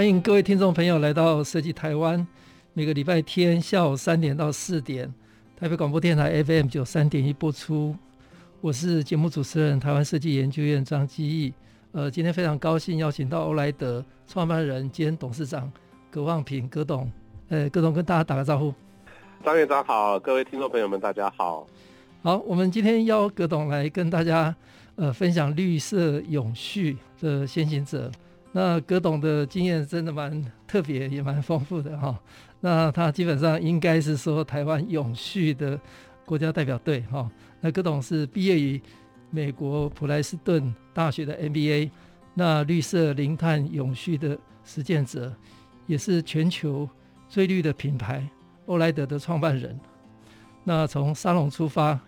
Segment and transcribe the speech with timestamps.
[0.00, 2.26] 欢迎各位听众朋友来到设计台湾，
[2.72, 5.12] 每个礼拜天下午三点到四点，
[5.54, 7.94] 台北广播电台 FM 九三点一播出。
[8.62, 11.52] 我是节目主持人台湾设计研究院张基义。
[11.92, 15.70] 呃，今天非常高兴邀请到欧莱德创办人兼董事长
[16.10, 17.12] 葛望平葛董。
[17.50, 18.72] 呃，葛董跟大家打个招呼。
[19.44, 21.66] 张院长好，各位听众朋友们大家好。
[22.22, 24.56] 好，我们今天邀葛董来跟大家
[24.96, 28.10] 呃分享绿色永续的先行者。
[28.52, 32.18] 那葛董的经验真的蛮特别，也蛮丰富的哈。
[32.60, 35.80] 那他基本上应该是说台湾永续的
[36.26, 37.30] 国家代表队哈。
[37.60, 38.80] 那葛董是毕业于
[39.30, 41.90] 美国普莱斯顿大学的 MBA，
[42.34, 45.32] 那绿色零碳永续的实践者，
[45.86, 46.88] 也是全球
[47.28, 48.28] 最绿的品牌
[48.66, 49.78] 欧莱德的创办人。
[50.64, 51.98] 那从沙龙出发，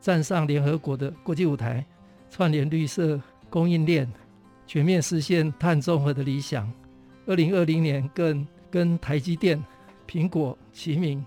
[0.00, 1.84] 站上联合国的国际舞台，
[2.30, 3.20] 串联绿色
[3.50, 4.10] 供应链。
[4.72, 6.66] 全面实现碳中和的理想。
[7.26, 9.62] 二零二零年更跟台积电、
[10.08, 11.22] 苹果齐名，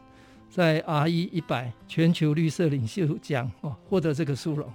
[0.50, 4.68] 在 RE 一百全球绿色领袖奖哦获得这个殊荣。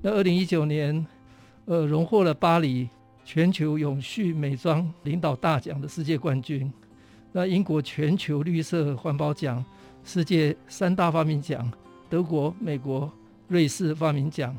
[0.00, 1.06] 那二零一九年，
[1.66, 2.88] 呃，荣获了巴黎
[3.26, 6.72] 全球永续美妆领导大奖的世界冠军。
[7.30, 9.62] 那英国全球绿色环保奖、
[10.02, 11.70] 世界三大发明奖、
[12.08, 13.12] 德国、美国、
[13.48, 14.56] 瑞士发明奖，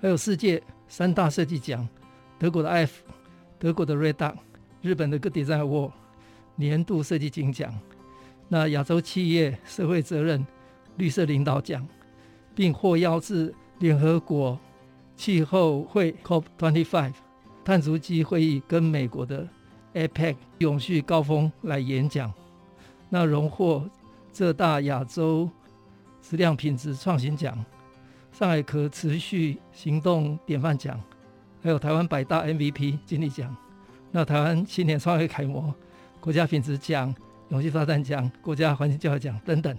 [0.00, 1.86] 还有世界三大设计奖。
[2.42, 3.04] 德国的 F，
[3.56, 4.34] 德国的 Red Dot，
[4.80, 5.92] 日本的 Good Design Award，
[6.56, 7.72] 年度设计金奖，
[8.48, 10.44] 那亚洲企业社会责任
[10.96, 11.86] 绿色领导奖，
[12.52, 14.58] 并获邀至联合国
[15.14, 17.12] 气候会 COP25
[17.64, 19.48] 碳足迹会议跟美国的
[19.94, 22.34] APEC 永续高峰来演讲，
[23.08, 23.88] 那荣获
[24.32, 25.48] 浙大亚洲
[26.20, 27.64] 质量品质创新奖，
[28.32, 31.00] 上海可持续行动典范奖。
[31.62, 33.54] 还有台湾百大 MVP 经理奖，
[34.10, 35.72] 那台湾青年创业楷模、
[36.20, 37.14] 国家品质奖、
[37.50, 39.76] 永续发展奖、国家环境教育奖等等。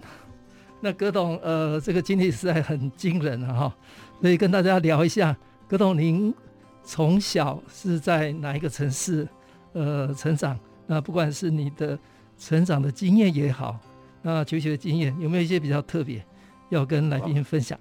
[0.80, 3.54] 那葛董，呃，这个经历实在很惊人啊！
[3.54, 3.76] 哈，
[4.20, 5.36] 所以跟大家聊一下，
[5.68, 6.34] 葛董，您
[6.82, 9.26] 从小是在哪一个城市
[9.72, 10.58] 呃成长？
[10.86, 11.98] 那不管是你的
[12.38, 13.78] 成长的经验也好，
[14.22, 16.22] 那求学的经验有没有一些比较特别
[16.70, 17.78] 要跟来宾分享？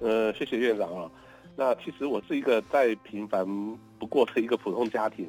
[0.00, 1.10] 呃，谢谢院长啊。
[1.56, 3.46] 那其实我是一个再平凡
[3.98, 5.28] 不过的一个普通家庭。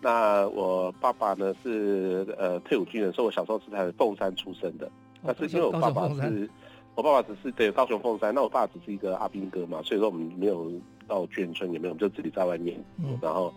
[0.00, 4.90] 那我爸爸呢是呃退伍军人，所以我小时候是在凤山出生的。
[5.24, 6.50] 但是因为我爸爸是，
[6.96, 10.72] 我爸爸只是对高雄凤山，那我爸只是一个阿兵哥嘛，所以说我们没有
[11.06, 12.76] 到眷村，也没有，我们就自己在外面。
[12.98, 13.54] 嗯，然后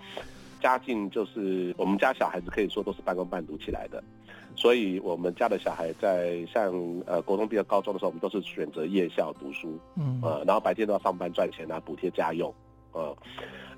[0.61, 4.03] 家境就是我们家小孩子可以说都是半工半读起来的。
[4.55, 6.73] 所以，我们家的小孩在像
[7.05, 12.53] 呃国中毕业高中的时候，我们都是选择夜校读书，嗯，呃，然后白天都要上班赚钱啊，补贴家用，
[12.93, 13.15] 呃，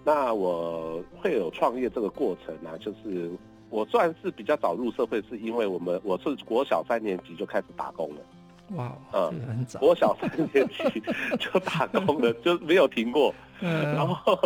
[0.04, 3.32] 那我会有创业这个过程呢，就是
[3.70, 8.22] 我算是比较早入社会，是因为我们我是国小三年级就开始打工了，
[8.76, 11.02] 哇，嗯，很早，国小三年级
[11.40, 14.38] 就打工了， 就没有停过，嗯，然后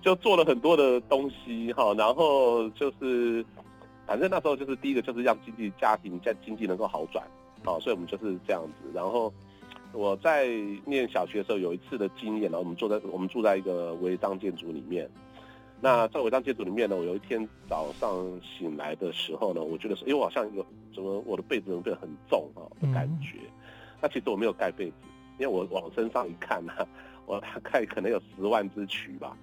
[0.00, 3.44] 就做了很多的东西哈，然后就是。
[4.06, 7.24] 反正那时候就是第一个，就是让经济家庭在经济能够好转，
[7.64, 8.90] 好，所以我们就是这样子。
[8.94, 9.32] 然后
[9.92, 10.46] 我在
[10.84, 15.08] 念小学的时候有一次的经验，然后我们坐在我们住在一个违章建筑里面。
[15.80, 18.10] 那在违章建筑里面呢，我有一天早上
[18.42, 23.38] 醒来的时候呢，我觉得是因为我好像有怎么我的被子变得很重啊的感觉。
[24.00, 24.94] 那其实我没有盖被子，
[25.38, 26.72] 因为我往身上一看呢，
[27.26, 29.36] 我大概可能有十万只蛆吧。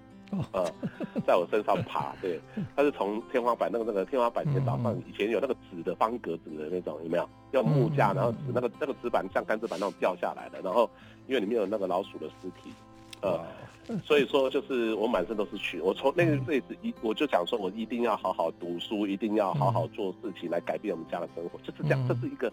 [0.54, 0.66] 呃，
[1.26, 2.40] 在我身上爬， 对，
[2.76, 7.30] 它是从天花板那个那个天花板前早上以前有那个纸的方格子的那种，有没有？
[7.52, 10.90] 用木架，然后纸那个那个纸板像干纸板那种掉下来的，然后
[11.28, 12.72] 因为里面有那个老鼠的尸体，
[13.22, 13.42] 呃，
[14.06, 15.82] 所以说就是我满身都是血。
[15.82, 22.08] 我从那个这一次一我就讲说，我一定要好好读书，一定要好好做事情来改变我们家的生活，就是这样。
[22.08, 22.50] 这是一个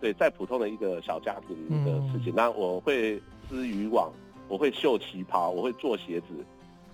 [0.00, 2.32] 对再普通的一个小家庭的事情。
[2.34, 3.20] 那我会
[3.50, 4.10] 织渔网，
[4.48, 6.28] 我会绣旗袍，我会做鞋子。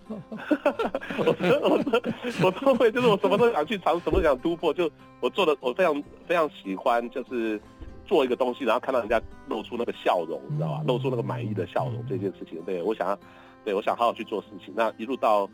[0.08, 1.24] 我
[1.68, 4.72] 我我都会，就是我什么都想去尝，什么都想突破。
[4.72, 7.60] 就我做的，我非常非常喜欢，就是
[8.06, 10.82] 做一个东西，然后看到人家露出那个笑容，你知道吧？
[10.86, 13.18] 露出那个满意的笑容这件事情，对我想要，
[13.64, 14.72] 对我想好好去做事情。
[14.76, 15.48] 那一路到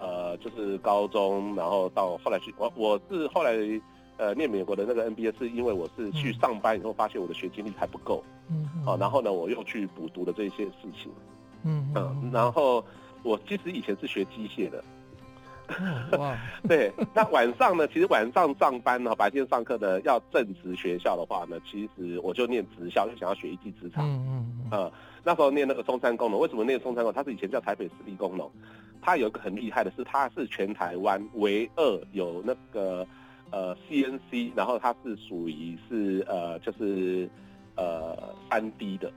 [0.00, 3.52] 呃，就是高中，然后到后来去，我我是后来
[4.16, 10.72] 呃念美国的那个 NBA 是因为我是去上班以后发现我的学经历还不够，嗯，好、哦，然后呢，我又去补读了这些事
[11.02, 11.10] 情，
[11.64, 12.84] 嗯嗯，然后
[13.22, 14.82] 我其实以前是学机械的。
[16.18, 16.34] 哇，
[16.66, 17.86] 对，那晚上呢？
[17.88, 24.02] 其实晚上上班呢，白天上课呢，要正职学校的话呢，其实我就念职校，就想要学一技之长。
[24.08, 24.92] 嗯嗯嗯。
[25.22, 27.12] 那时候念那个中山工农，为什么念中山工农？
[27.12, 28.50] 它是以前叫台北市立工农，
[29.02, 33.06] 它有一个很厉害的是，它是全台湾唯二有那个
[33.50, 37.28] 呃 CNC，然后它是属于是呃就是
[37.76, 38.16] 呃
[38.48, 39.12] 三 D 的。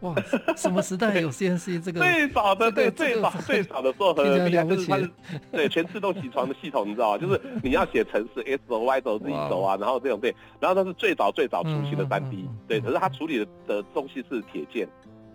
[0.00, 0.14] 哇，
[0.56, 2.00] 什么时代有 CNC 这个？
[2.00, 5.10] 最早的对，最早最早的时候很厉害，就是它是
[5.50, 7.18] 对 全自动起床的系统，你知道吗？
[7.18, 14.86] 就是你要写程式 S 轴 Y 轴 Z 轴啊，然后这种对，然后它是最早最早出现的三 D，对，可是它处理的的东西是铁件，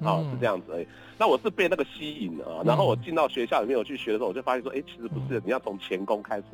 [0.01, 0.87] 啊，是这样子而已。
[1.17, 6.45] 那我是被那个吸引啊，然后我进到学校里面我去学的时候，我就发现说，哎，其实不是，你要从钳工开始。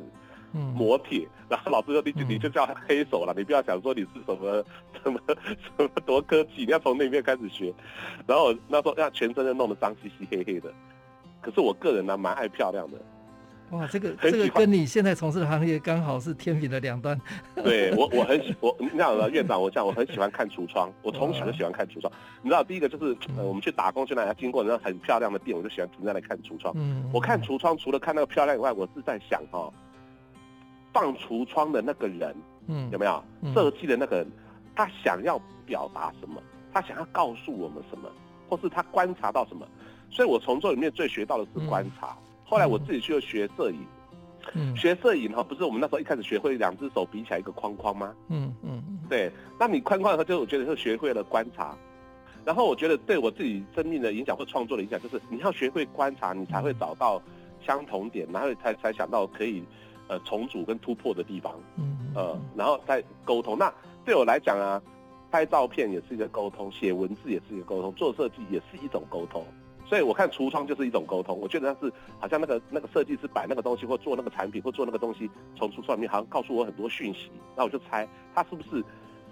[0.52, 4.64] 磨铁，然后老师说你就你就叫黑手了，你不要想说你是什么
[5.02, 5.20] 什么
[5.76, 7.72] 什么多科技，你要从那边开始学。
[8.26, 10.72] 然后那时候要全身都弄得脏兮兮黑黑的，
[11.40, 12.98] 可是我个人呢蛮爱漂亮的。
[13.70, 17.16] 哇，这个 这个跟你现在从事的行业刚好是天平的两端。
[17.54, 22.12] 对我我很喜我你知道院长我讲我很喜欢看橱窗，我从小就喜欢看橱窗。
[22.42, 26.74] 你知道第一个就是呃我们去打工去那家经过那很漂亮的店，我就喜欢停在那看橱窗。
[26.76, 29.72] 嗯，我看橱窗除了看那个漂亮以外，我是在想哈。
[30.92, 32.34] 放橱窗的那个人，
[32.66, 33.22] 嗯，有没有
[33.54, 34.26] 设计的那个人？
[34.74, 36.40] 他想要表达什么？
[36.72, 38.08] 他想要告诉我们什么？
[38.48, 39.66] 或是他观察到什么？
[40.10, 42.16] 所以我从这里面最学到的是观察。
[42.44, 43.78] 后来我自己去学摄影，
[44.54, 48.12] 嗯，学摄影哈，不是我们那时候一开始学会两只手比起来一个框框吗？
[48.28, 49.30] 嗯嗯，对。
[49.58, 51.76] 那你框框的话，就我觉得是学会了观察。
[52.44, 57.22] 然后我觉得对我自己生命的影响或创作的影响，就是你要学会观察，你才会找到
[57.64, 59.62] 相同点，然后才才想到可以。
[60.10, 63.56] 呃，重组跟突破的地方，嗯，呃，然后再沟通。
[63.56, 63.72] 那
[64.04, 64.82] 对我来讲啊，
[65.30, 69.44] 拍照片也是一个沟通，写文字也是一个沟通，做设计也是一种沟通。
[69.86, 71.38] 所以我看橱窗就是一种沟通。
[71.38, 77.30] 我觉得它是好像那个那个设计师摆那个东西，或做那个产品，或做那个东西，从橱窗里面好像告诉我很多讯息。
[77.56, 78.84] 那我就猜他是不是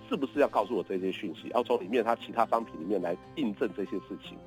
[0.08, 4.38] 是不是要告诉我这些讯息，要从里面他其他商品里面来印证这些事情。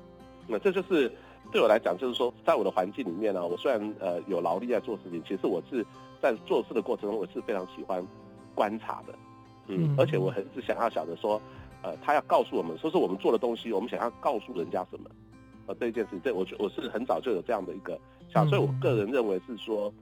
[0.46, 1.12] 那这就是
[1.50, 5.84] 对我来讲，就是说，在我的环境里面呢、啊，我虽然呃有劳力在做事情，其实我是。
[6.22, 8.00] 在做事的过程中，我是非常喜欢
[8.54, 9.12] 观察的，
[9.66, 11.42] 嗯，而且我很是想要晓得说，
[11.82, 15.10] 呃，他要告诉我们，说是我们做的东西，我们想要告诉人家什么，
[15.66, 17.98] 呃，这一件事情，这我我是很早就有这样的一个
[18.32, 19.92] 想，所以我个人认为是说，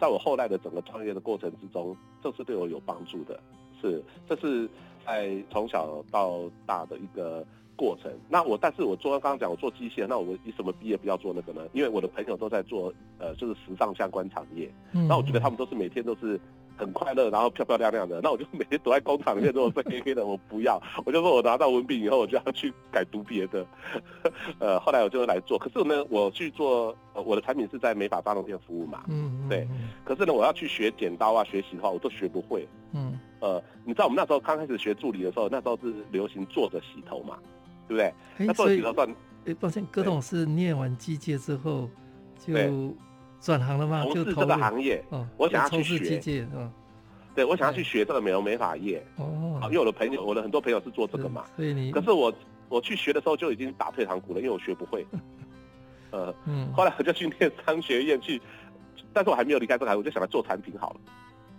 [0.00, 3.38] 在我后来的整个创业的过程之中，这是对我有帮助的，
[3.82, 4.66] 是，这是
[5.04, 7.44] 在从小到大的一个。
[7.80, 11.66] 过程，那我，但是我做刚刚讲我做机械，那我以什么毕业不要做那个呢？
[11.72, 16.38] 因为我的朋友都在做，呃，就是时尚相关产业，嗯，那我觉得他们都是每天都是
[16.76, 23.66] 很快乐，然后漂漂亮亮的，那我就每天躲在工厂里面，如果是黑黑的，我不要，我就说我拿到文凭以后，我就要去改读别的，
[24.60, 29.66] 呃，后来我就来做，可是呢，我去做，呃，我的产品是在美发沙龙店服务嘛，嗯，对，
[30.04, 37.38] 可是呢，我要去学剪刀啊，学习的话，我都学不会，嗯，呃，你知道我们那时候刚开始学助理的时候，那时候是流行坐着洗头嘛。
[37.90, 38.46] 对不对？
[38.46, 39.08] 那做洗头算？
[39.46, 41.90] 哎，抱歉，葛董是念完机械之后
[42.38, 42.54] 就
[43.40, 44.04] 转行了吗？
[44.04, 45.04] 从事这个行业。
[45.10, 46.70] 哦，我想要去学机械，嗯，
[47.34, 49.04] 对，我想要去学这个美容美发业。
[49.16, 51.46] 哦，因为我的朋友，我的很多朋友是做这个嘛。
[51.56, 52.32] 所以你，可是我
[52.68, 55.04] 我去学的时候就已经打退堂鼓了，因为我学不会。
[56.12, 58.40] 呃，嗯，后来我就去念商学院去，
[59.12, 61.00] 但是我还没有离开这个行业，我就想来做产品好了。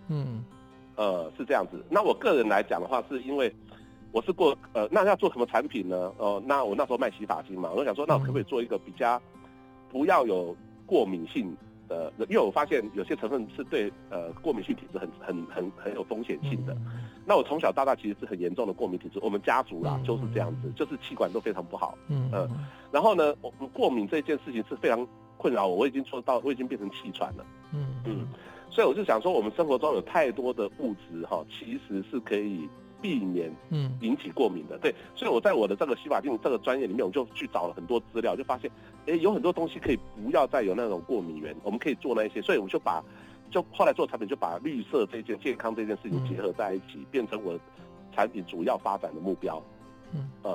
[0.08, 0.46] 嗯，
[0.96, 1.84] 呃，是这样子。
[1.90, 3.54] 那我个人来讲的话，是因为。
[4.12, 5.96] 我是过呃，那要做什么产品呢？
[6.18, 9.22] 哦、呃，那我那时候卖洗发精嘛，我就想说，那我可不可以做一个比较
[9.90, 11.56] 不要有过敏性
[11.88, 12.12] 的？
[12.30, 16.76] 因为我发现有些成分是对呃过敏性体质很很很很有风险性的。
[17.26, 21.98] 那我从小到大其实是很严重的过敏体质，我们家族啦就是这样子，就是气管都非常不好。
[22.10, 22.30] 嗯。
[22.92, 27.46] 然后呢，我过敏这件事情是非常困扰我，我已经做到，我已经变成气喘了。
[27.74, 28.28] 嗯嗯。
[28.70, 32.68] 所以我就想说，我们生活中有太多的物质哈，其实是可以。
[33.02, 33.98] 避免嗯。
[34.02, 38.70] 引起过敏的，对，所以我在我的这个洗发精这个专业里面，我就去找了很多资料，就发现，
[39.08, 43.04] 哎，有很多东西可以不要再有那种过敏源，我们可以做那一些，所以我就把，
[43.50, 47.60] 就后来做产品就把绿色这件健康这件事情结合在一起，变成我
[48.16, 49.62] 产品主要发展的目标，
[50.14, 50.30] 嗯。
[50.44, 50.54] 嗯，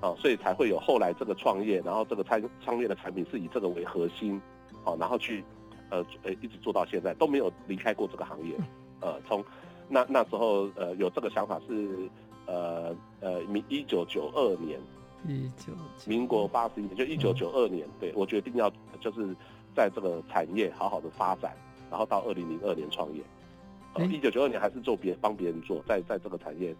[0.00, 4.40] 啊，所以才会有后来这个创业，然后这个创创业的产品是以这个为核心，
[4.84, 5.44] 啊，然后去，
[5.90, 8.54] 呃，呃，一直做到现在都没有离开过这个行业，
[9.00, 9.44] 呃，从。
[9.92, 12.08] 那那时候，呃，有这个想法是，
[12.46, 14.80] 呃呃，民一九九二年，
[15.28, 15.74] 一九，
[16.06, 19.36] 民国八十一年，就一九九二年，对，我决定要就是
[19.76, 21.54] 在这个产业好好的发展，
[21.90, 23.22] 然后到二零零二年创业。
[23.92, 26.74] 呃，一九九二年还是做别帮别人做，在在这个产业，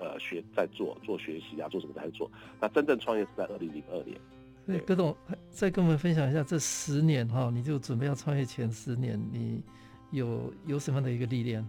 [0.00, 2.28] 呃，学在做做学习啊，做什么在做。
[2.60, 4.18] 那真正创业是在二零零二年。
[4.66, 5.16] 对，葛董
[5.48, 9.62] 再跟我们分享一下这十年哈，你就准备要创业前十年，你
[10.10, 11.64] 有有什么样的一个历练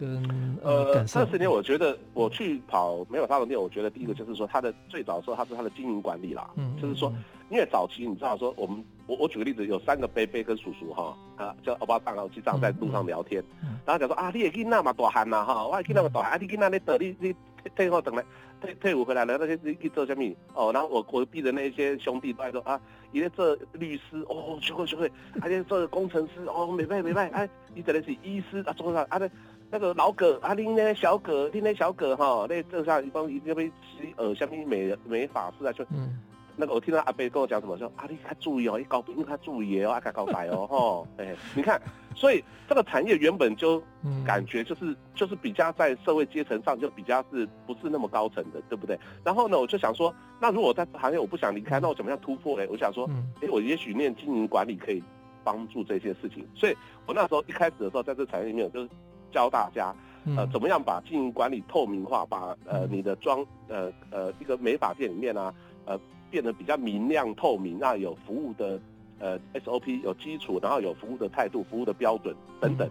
[0.00, 1.24] 跟呃感受？
[1.24, 7.12] 这十年我觉得我去跑没有沙龙店，我觉得第一个就是说，他的最早的时候他是他的经营管理啦，嗯，就是说，
[7.50, 8.82] 因为早期你知道说我们。
[9.06, 17.32] 我我举个例子，有三个伯伯跟叔叔哈啊，叫欧巴桑啊，经常在路上聊天，嗯嗯、然后讲说啊，你也囡那么大汉呐哈，我也囡那么大汉，啊你囡那你得你你
[17.64, 18.24] 退退后等来
[18.60, 20.22] 退退伍回来了，那些你去做什么？
[20.54, 22.80] 哦，然后我隔壁的那些兄弟都在说啊，
[23.10, 29.18] 你在做律师哦，学会学会，还在做工程师哦，没办没办，哎，你等的是医师啊，做啥啊？
[29.18, 29.28] 那
[29.70, 35.84] 那个老葛啊，你那小葛，你那小葛哈，那这下一帮一这边洗耳，下面美美法师啊就。
[35.90, 36.18] 嗯
[36.56, 41.80] 那个我听到阿伯跟我讲什么，说啊，你他注意哦，一搞不定他注意哦，阿卡搞白哦， 吼，哎，你看，
[42.14, 43.82] 所以这个产业原本就
[44.26, 48.98] 感觉就是就是比较在社会阶层上就比较是不是那么高层的，对不对？
[49.24, 52.68] 然后呢，我就想说，那如果在行业我不想离开，那我怎么样突破嘞？
[52.70, 53.08] 我想说，
[53.40, 55.02] 哎，我也许念经营管理可以
[55.42, 56.46] 帮助这些事情。
[56.54, 58.88] 所以我那时候一开始的时候，在这产业里面，就是
[59.32, 59.94] 教大家，
[60.36, 65.98] 呃，怎么样把经营管理透明化，把呃你的装呃呃一个美发店里面啊，呃。
[66.30, 68.80] 变得比较明亮透明，那有服务的
[69.18, 72.88] 呃 SOP 有基础，然后有服务的态度、服务的标准等等，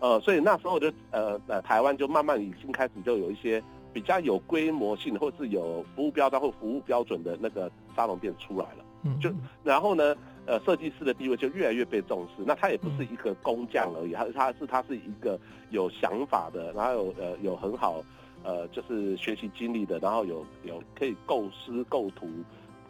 [0.00, 9.30] 呃，所以那时候就呃呃台湾就慢慢已经开始就有一些比较有规模性或是有服务标章或服务标准的那个沙龙店出来了，嗯，就
[9.62, 10.16] 然后呢，
[10.48, 12.42] 呃，设计师的地位就越来越被重视。
[12.46, 15.38] 那他也不是一个工匠而已，他他是他是一个
[15.70, 18.02] 有想法的，然后有呃有很好
[18.42, 22.26] 呃就是学习经历的，然后有有可以构思构图。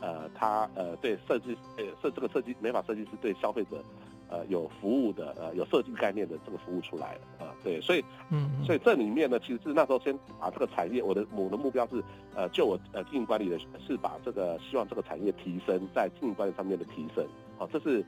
[0.00, 3.82] 呃，他呃对设计呃设这个设计美法设计师对消费者，
[4.28, 12.02] 呃有服务的呃有设计概念的这个服务出来了啊、呃，对，所以嗯，所以这里面呢，其实是那时候先把这个产业，我的我的目标是
[12.34, 18.04] 呃就我呃经营管理的是把这个希望这个产业提升在经营管理上面的提升，好、哦，这是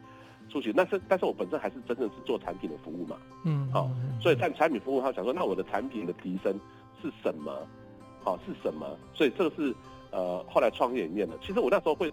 [0.49, 6.53] 初期，但是但是我本身还是真正是做产品的服务嘛，嗯，好、哦，所以在产品服务，他想说，那我的产品的提升
[7.03, 7.67] 是什么？
[8.23, 8.87] 好、哦，是什么？
[9.15, 9.75] 所以这个是。
[10.13, 12.13] 呃，后来创业里面的，其实我那时候会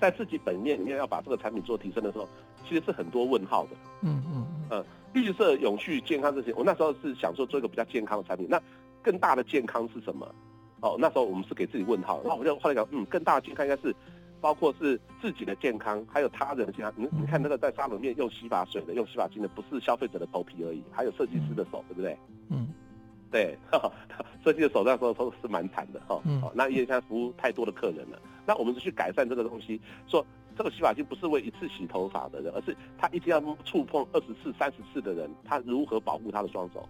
[0.00, 2.28] 在自己本业里面要把这个产品做提升的时候，
[2.68, 3.70] 其实是很多问号的。
[4.02, 8.46] 嗯嗯呃，绿色、永续、健康这些，我那时候是想说做一个比较健康的产品。
[8.48, 8.60] 那
[9.02, 10.26] 更大的健康是什么？
[10.80, 12.20] 哦，那时候我们是给自己问号。
[12.24, 13.94] 那我就后来讲，嗯，更大的健康应该是
[14.40, 16.92] 包括是自己的健康，还有他人的健康。
[16.96, 22.16] 你你看那个在沙龙面用洗发水的、用洗发精的，不是消费者的头皮而已，还有设计师的手，对不对？
[22.50, 22.68] 嗯。
[23.30, 23.58] 对，
[24.42, 26.20] 设计的手段说都是蛮惨的哈。
[26.24, 26.42] 嗯。
[26.54, 30.24] 那因为现在服务太多的客人了，那我们是去改善这个东西，说
[30.56, 36.88] 这个洗发精不是为一次洗头发的人，而是他一天要触碰二十次、三十次的人，他如何保护他的双手？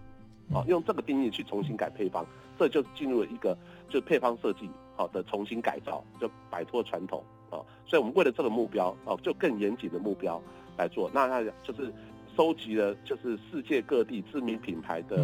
[0.53, 2.25] 哦，用这个定义去重新改配方，
[2.57, 3.57] 这就进入了一个
[3.89, 7.59] 就配方设计好的重新改造，就摆脱传统啊。
[7.85, 10.41] 所以我们为了这个目标哦，就更严谨的目标
[10.77, 11.11] 来做。
[11.13, 11.93] 那那就是。
[12.37, 15.17] 收集了就是世界各地知名品牌的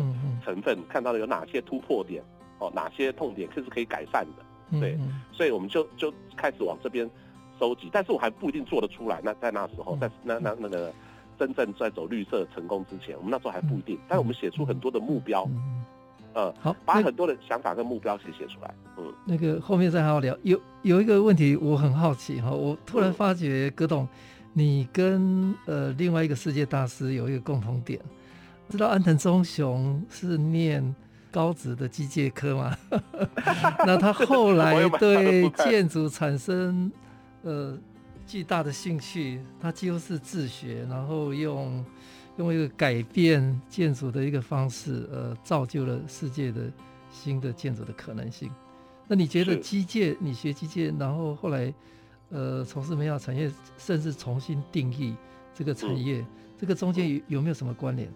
[0.43, 2.21] 成分，看到了有哪些突破点，
[2.59, 4.97] 哦，哪些痛点其实可以改善的，对，
[5.31, 7.09] 所以我们就就开始往这边
[7.59, 9.21] 收集，但是我还不一定做得出来。
[9.24, 10.93] 那在那时候，在那那那个
[11.39, 15.47] 真正在走绿色成功之前，我们那时候还不一定，但我们写出很多的目标，
[16.33, 20.38] 嗯，好，把很多的想法跟目标写写出来，嗯，那个后面再好好聊。
[20.43, 24.05] 有有一个问题我很好奇哈，我突然发觉葛董。
[24.57, 28.00] 你跟呃另外一个世界大师有一个共同点，
[28.69, 30.95] 知道安藤忠雄是念
[31.29, 32.77] 高职的机械科吗？
[33.85, 36.89] 那他后来对建筑产生
[37.43, 37.77] 呃
[38.25, 41.85] 巨大的兴趣，他几乎是自学，然后用
[42.38, 46.62] 用一个改变建筑的一个方式，呃，造就了世界的
[47.12, 48.50] 新的建筑的可能性。
[49.05, 51.74] 那你觉得机械，你学机械，然后后来？
[52.29, 55.15] 呃，从事美好产业，甚至重新定义
[55.53, 56.25] 这个产业，嗯、
[56.58, 58.12] 这个中间有有没有什么关联？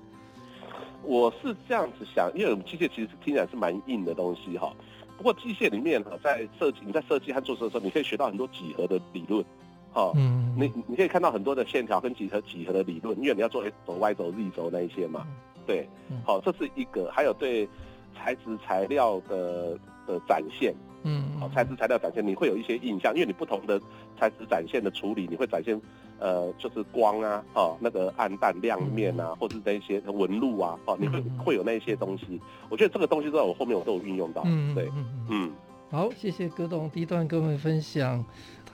[1.04, 4.72] 我是这样子想，因为我们机械其实听起来是蛮硬的东西哈。
[5.18, 9.44] 不过机械里面哈，在设计你在设计和做事的时候，你可以学到很多几何的理论，
[9.92, 15.25] 哈，嗯，你你可以看到很多的线条跟几何几何的理论，因为你要做 X 轴、Y 轴、Z 轴那一些嘛，
[15.66, 15.88] 对，
[16.25, 17.68] 好，这是一个，还有对
[18.16, 20.74] 材质材料的的展现。
[21.03, 23.79] 嗯，好，材质材料展现，你会有一些印象，因为你不同的
[24.20, 25.79] 材质展现的处理，你会展现，
[26.20, 32.39] 呃，就是光啊，哦，那个暗淡亮面啊，或者是那些纹路啊，哦，你会会有那一些东西。
[32.70, 34.44] 我觉得这个东西在我后面我都有运用到。
[34.46, 34.89] 嗯，对，
[35.29, 35.51] 嗯，
[35.89, 38.24] 好，谢谢葛董第一段跟我们分享。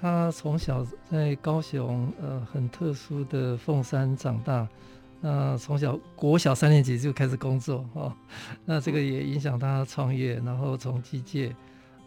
[0.02, 4.68] 他从小在高雄呃很特殊的凤山长大，
[5.22, 8.12] 那从小国小三年级就开始工作哦，
[8.66, 11.50] 那这个也影响他创业，然后从机械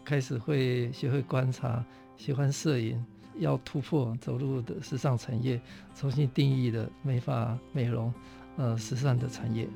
[0.09, 1.85] 开始会学会观察，
[2.17, 2.99] 喜欢摄影，
[3.37, 5.61] 要突破走入的时尚产业，
[5.93, 8.11] 重新定义的美发美容
[8.57, 9.67] 呃时尚的产业。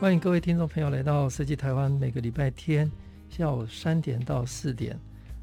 [0.00, 2.88] 欢迎各位听众朋友来到设计台湾，每个礼拜天
[3.28, 4.96] 下午三点到四点，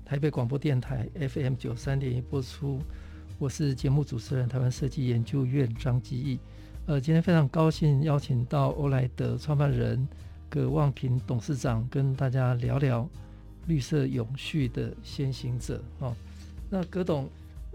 [0.06, 2.80] 台北广播电台 FM 九三点一播出。
[3.40, 6.38] 我是节目主持人，台湾设计研究院张基义。
[6.86, 10.06] 呃，今天非常高兴邀请到欧莱德创办人
[10.50, 13.10] 葛望平董事长，跟大家聊聊
[13.66, 15.82] 绿色永续的先行者。
[16.00, 16.14] 哦，
[16.70, 17.30] 那葛董，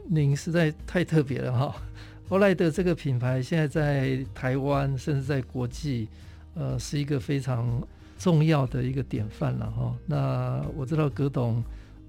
[0.06, 1.74] 您实在太特别了哈！
[2.28, 6.08] 欧莱德这个品牌现在在台湾，甚至在国际。
[6.56, 7.82] 呃，是一个非常
[8.16, 9.96] 重要的一个典范了哈。
[10.06, 11.60] 那我知道葛董，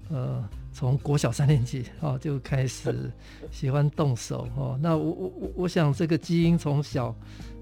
[0.08, 3.10] 呃，从国小三年级哦就开始
[3.50, 4.78] 喜欢动手哈。
[4.82, 7.16] 那我我我我想这个基因从小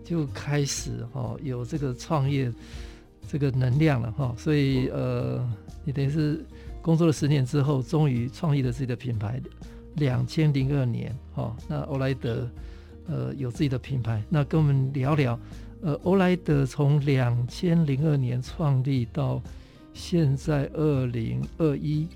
[0.04, 2.52] 就开始哈有这个创业
[3.28, 4.34] 这个能量了哈。
[4.36, 5.48] 所以呃，
[5.84, 6.44] 你等于是
[6.82, 9.40] 工作了十年之后，终于创立了自己的品牌。
[9.94, 12.50] 两千零二年哈，那欧莱德
[13.06, 15.38] 呃有自己的品牌，那跟我们聊聊。
[15.82, 19.40] 呃，欧莱德从两千零二年创立到
[19.92, 22.08] 现在二零二一，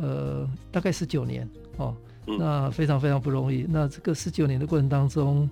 [0.00, 1.94] 呃，大概十九年哦，
[2.26, 3.66] 那非常非常不容易。
[3.68, 5.48] 那这个十九年的过程当中，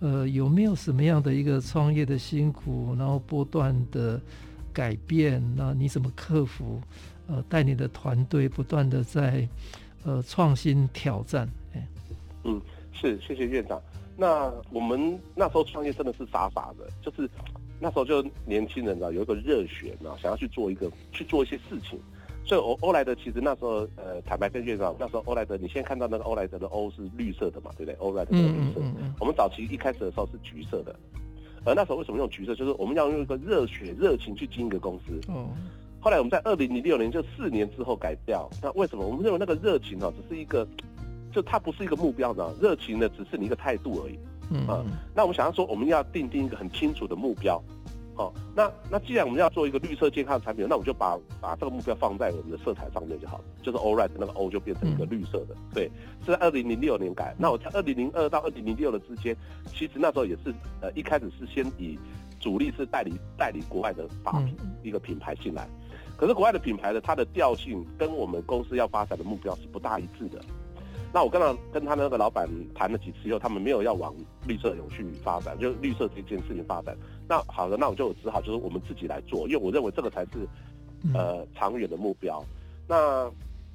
[0.00, 4.18] 呃，有没有什么样的一个创业的辛苦，然后不断的
[4.72, 5.42] 改变？
[5.54, 6.80] 那你怎么克服？
[7.26, 9.46] 呃，带你的团队不断的在
[10.02, 11.48] 呃创新挑战。
[11.74, 11.86] 哎，
[12.44, 12.60] 嗯，
[12.92, 13.80] 是，谢谢院长。
[14.16, 17.30] 那我们那时候创业真的是傻傻的，就是
[17.78, 22.00] 那时候就年轻人啊，有一个热血啊，想要去做一个去做一些事情。
[22.44, 27.94] 所以欧欧莱德其实那时候呃，坦白跟院长，那时候欧莱德，你现在看到那个欧莱德的欧是绿色的嘛，对不对？
[28.00, 28.80] 欧莱德的绿色。
[29.18, 30.94] 我们早期一开始的时候是橘色的，
[31.64, 32.54] 而那时候为什么用橘色？
[32.54, 35.20] 就是我们要用一个热血热情去经营一个公司。
[35.28, 35.48] 嗯。
[36.00, 38.48] 后来我们在二零零六年就四年之后改掉。
[38.62, 39.06] 那为什么？
[39.06, 40.66] 我们认为那个热情啊，只是一个。
[41.32, 44.18] 就它不是一个目标呢，热情呢只是你一个态度而已。
[44.50, 47.62] 嗯，嗯，那我们想要说，我们要定定一个很清楚的目标。
[48.20, 53.44] 好，那那既然我们要做一个绿色健康的产品，那我们就把把这个目标放在我们的色彩上面就好了。
[53.62, 55.56] 就是 All Right 那个 O 就变成一个绿色的。
[55.72, 55.90] 对，
[56.22, 57.34] 是在二零零六年改。
[57.38, 59.34] 那我在二零零二到二零零六的之间，
[59.72, 60.52] 其实那时候也是
[60.82, 61.98] 呃一开始是先以
[62.38, 65.66] 主力是代理代理国外的发品一个品牌进来，
[66.18, 70.44] 可是国外的品牌的它的调性跟我们公司要发展的目标是不大一致的。
[71.12, 74.14] 那我刚刚跟他那个老板谈了几次以后，他们没有要往
[74.46, 76.96] 绿色永续发展，就绿色这件事情发展。
[77.28, 80.46] 那好的，那我就只好就是我们自己来做，因为我认为这个才是
[81.12, 82.40] 呃长远的目标。
[82.88, 83.24] 那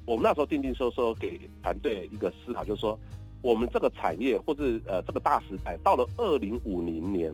[0.06, 2.98] 我们那时候定定说说给团队一个思考，就是说
[3.42, 7.30] 我们这个产业或者呃这个大时代到了二零五零年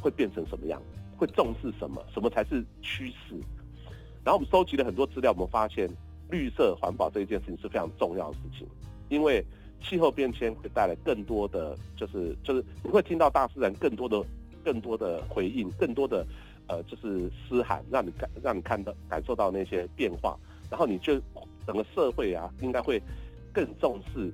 [0.00, 0.82] 会变成什么样？
[1.16, 2.02] 会重视什么？
[2.12, 3.36] 什么才是趋势？
[4.24, 5.88] 然后我们收集了很多资料，我们发现
[6.30, 8.66] 绿色环保这一件事情是非常重要的事情。
[9.10, 9.44] 因为
[9.82, 14.24] 气候变迁会带来更多的，就是就是你会听到大自然更多的、
[14.64, 16.26] 更多的回应，更多的
[16.68, 20.38] 呃，就是嘶喊，让你感让你看到感受到那些变化，
[20.70, 21.20] 然后你就
[21.66, 23.02] 整个社会啊，应该会
[23.52, 24.32] 更重视，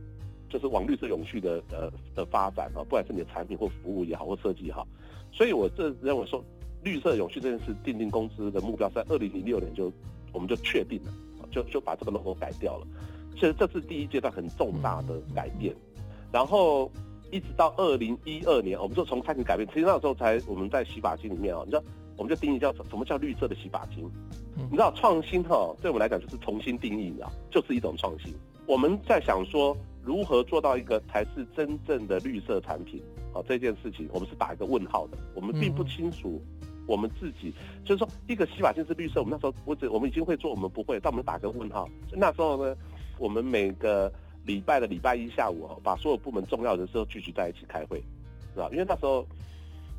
[0.51, 4.87] 就是往绿色永续的呃的发展啊，不管是你的产品或服务也好，或设计也好，
[5.33, 6.45] 所以我这认为说，
[6.83, 9.93] 绿色永续这件事，订定公司的目标在二零零六年就
[10.33, 11.13] 我们就确定了，
[11.51, 12.87] 就就把这个 logo 改掉了。
[13.37, 15.75] 其实这是第一阶段很重大的改变，
[16.33, 16.91] 然后
[17.31, 19.69] 一直到二零一二年，我们就从开始改变。
[19.69, 21.83] 其实那时候才我们在洗发精里面啊，你知道，
[22.17, 24.11] 我们就定义叫什么叫绿色的洗发精？
[24.55, 28.35] 你知道创新哈，对我们来讲就是重新定义，你知道，就是一种创新。
[28.67, 33.03] 我们在想说如何做到一个才是真正的绿色产品
[33.35, 35.19] 啊，这件事情我们是打一个问号的。
[35.35, 36.41] 我们并不清楚
[36.87, 37.53] 我们自己
[37.85, 41.89] 就是说一个洗发精是绿色，我们那时候我只我们已经会做，我们不会，但我们打个问号。
[42.13, 42.75] 那时候呢？
[43.19, 44.13] 我们每个
[44.45, 48.03] 礼拜的礼拜一下午，把所有部门重要人士都聚集在一起开会，
[48.55, 48.69] 是吧？
[48.73, 49.27] 因为那时候，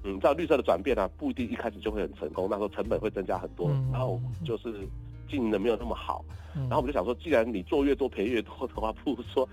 [0.03, 4.87] 嗯，你知道绿色的转变啊，不一定一开始就会很成功，那时候成本会增加很多，然后就是
[5.29, 9.47] 经营的没有那么好，然后我们就想说，既然你做越多赔越多的话，不如说，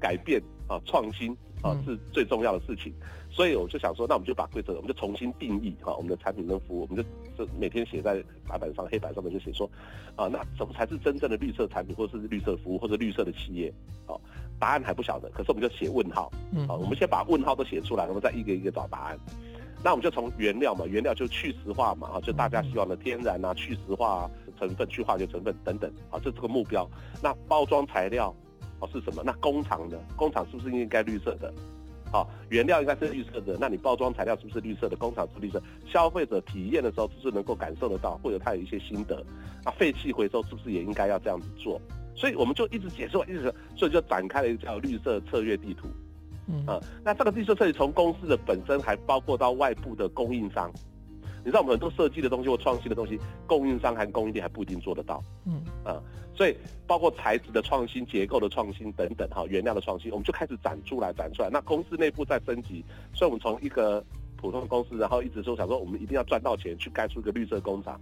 [0.00, 2.92] 改变啊，创新啊是最重要的事情。
[3.34, 9.68] 所以我就想说，那我们就把规则，我们就重新定义哈，我们的产品跟服务，我们就就每天写在白板上、黑板上面就写说，
[10.14, 13.74] 啊，那什么才是真正的绿色产品，或者是绿色服务，或者绿色的企业？
[14.06, 14.20] 好，
[14.60, 16.30] 答案还不晓得，可是我们就写问号，
[16.68, 19.18] 好，我们先把问号都写出来，我们再一个一个找答案。
[19.82, 26.88] 那我们就从原料嘛，原料就去石化嘛，啊，就大家希望的天然啊，去石化成分、去化学成分等等，啊，这是个目标。
[27.20, 28.32] 那包装材料，
[28.78, 29.22] 哦是什么？
[29.26, 31.52] 那工厂的工厂是不是应该绿色的？
[32.14, 34.94] 好，原料应该是绿色的，那你包装材料是不是绿色的？
[34.94, 39.20] 工厂是绿色，消费者体验的时候是不是能够感受得到，或者他有一些心得？
[39.64, 41.80] 那废弃回收是不是也应该要这样子做？
[42.14, 45.88] 所以我们就一直解释，一直所以就展开了一条绿色策略地图。
[46.46, 50.70] 嗯啊，那这个绿色策略从公司的本身，还包括到外部的供应商。
[51.44, 55.22] 你知道我们很多设计的东西或创新的东西，供应商和供应链还不一定做得到。
[55.44, 56.02] 嗯啊，
[56.34, 61.50] 所以包括材质的创新、结构的创新等等哈，原料的创新，我们就开始展出来、展出来。
[61.50, 64.02] 那公司内部在升级，所以我们从一个
[64.36, 68.00] 普通的公司，然后一直说想说，我们一定要赚到钱，去盖出一个绿色工厂。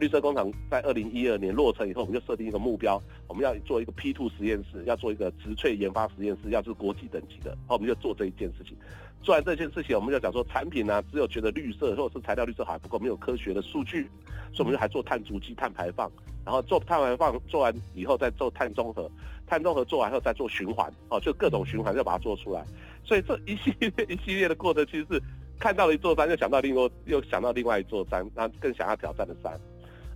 [0.00, 8.76] 绿色工厂在二零一二年落成以后，我们就设定一个目标，我们要做一个 P two 实验室，要做一个植萃研发实验室，要是国际等级的，好，我们就做这一件事情。
[9.24, 14.06] 做完这件事情，我们就讲说产品呢、只有觉得绿色或者是材料绿色还不够，没有科学的数据，
[14.52, 16.12] 所以我们就还做碳足迹、碳排放，
[16.44, 19.10] 然后做碳排放做完以后再做碳中和，
[19.46, 22.62] 碳中和做完后再做循环，哦，就各种循环要把它做出来。
[23.02, 25.22] 所以这一系列一系列的过程，其实是
[25.58, 29.58] 看到了一座山，又想到另外又想到另外一座山，然后更想要挑战的山。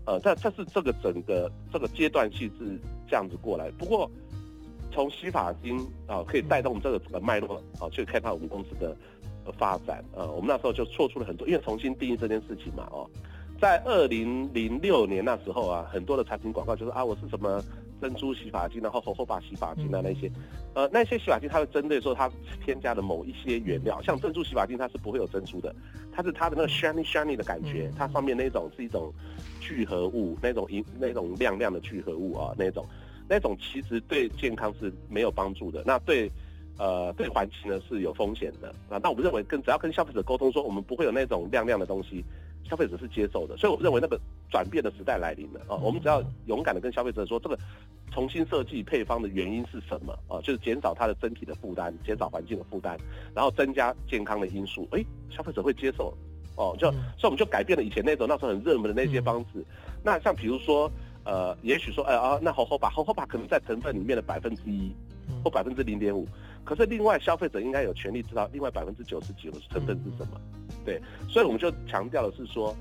[0.05, 3.71] 呃，这这是这个整个这个阶段性是这样子过来。
[3.73, 4.11] 不过，
[4.91, 8.97] 从洗发精啊，可以带动这个整个脉络啊，去开发我们公司的
[9.59, 10.05] 发展。
[10.15, 13.09] 呃，我们那时候就做出了很多，因为重新定义这件事情嘛，哦，
[13.61, 17.63] 在二零零六年那时候啊，很多的产品广告就是啊，我是什么。
[18.01, 20.31] 珍珠洗发精，然后荷荷巴洗发精啊那些，
[20.73, 22.31] 呃那些洗发精它会针对说它
[22.65, 25.75] 添加的某一些原料，像珍珠洗发精它是不会有珍珠的，
[26.13, 29.13] 它是它的那个 shiny shiny 的感觉，它上面那种是一种
[29.59, 32.87] 聚合物，那种银那种亮亮的聚合物啊那种，
[33.29, 36.31] 那种其实对健康是没有帮助的，那对
[36.79, 38.99] 呃对环境呢是有风险的啊。
[39.03, 42.25] 那我们认为跟只要跟消费者沟通说我们不会有那种亮亮的东西。
[42.69, 45.77] 消费者是接受的，所以我认为那个转变的时代来临了啊！
[45.77, 47.59] 我们只要勇敢的跟消费者说，这个
[48.13, 50.37] 重新设计配方的原因是什么啊？
[50.43, 52.95] 就是减少他的身体的负担，减少环境的负担，
[53.35, 54.87] 然后增加健康的因素。
[54.91, 56.13] 哎，消费者会接受
[56.57, 59.65] 哦，就所以我们就改变了以前那种那时候很热门的那些方式。
[60.05, 60.93] 那像比如说，
[61.29, 64.91] 呃，也许说，哎啊，那猴猴吧，猴猴吧可能在成分里面的百分之一
[65.45, 66.27] 或百分之零点五，
[66.65, 70.41] 可是另外消费者应该有权利知道另外百分之九十九的成分是什么。
[70.87, 72.75] 对，所以我们就强调的是说，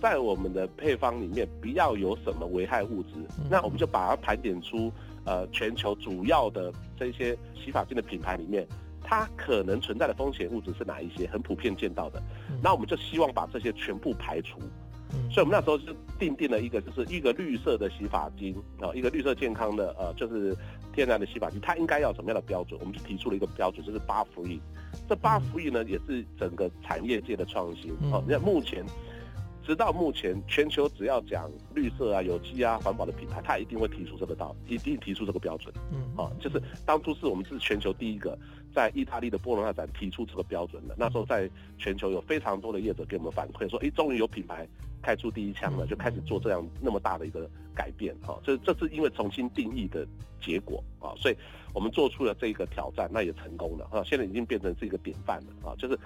[0.00, 3.10] 在我们的配方里面不要有什么危害物质，
[3.50, 4.92] 那我们就把它盘点出，
[5.24, 8.64] 呃，全球主要的这些洗发精的品牌里面，
[9.02, 12.22] 它可能存在的风险物质是哪一些，很普遍见到的，
[12.62, 14.60] 那我们就希望把这些全部排除。
[15.30, 20.56] 所以，我们那时候就定定了一个，就是一个绿色的洗发精啊，一个绿色健康的呃，就是
[20.92, 22.78] 天然的洗发精，它应该要什么样的标准？
[22.80, 24.60] 我们就提出了一个标准，就是八氟乙。
[25.08, 28.22] 这八氟乙呢，也是整个产业界的创新啊。
[28.26, 28.84] 你看目前。
[29.66, 35.70] 直到目前，全球只要讲绿色啊、有机啊、环保的品牌，它一定会提出这个道，一定提出这个标准。
[35.92, 38.34] 嗯，啊，就是当初是我们是全球第一个
[38.74, 40.94] 在意大利的波罗那展提出这个标准的。
[40.96, 44.66] 那时候在全球有非常多的业者给我们反馈说，哎，终于有品牌
[45.08, 48.14] 开出第一枪了，就开始做这样那么大的一个改变。
[48.20, 50.06] 哈，这这是因为重新定义的
[50.38, 51.36] 结果啊，所以
[51.72, 55.98] 我们做出了这个挑战，那也成功了啊，现在已经变成是一个典范了啊，就是。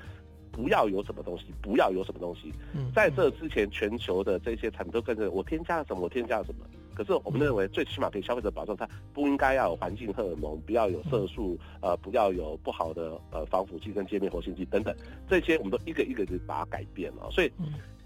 [0.52, 2.52] 不要有什么东西，不要有什么东西。
[2.94, 6.64] 在这之前，全球的这些产品都跟着我添加了什么，我添加了什么。
[6.94, 14.94] 可是我们认为，最起码给消费者保证，它不应该要有环境荷尔蒙，不要有色素，呃，不要有不好的呃防腐剂跟界面活性剂等等，
[15.26, 17.30] 这些我们都一个一个的把它改变了。
[17.30, 17.50] 所以，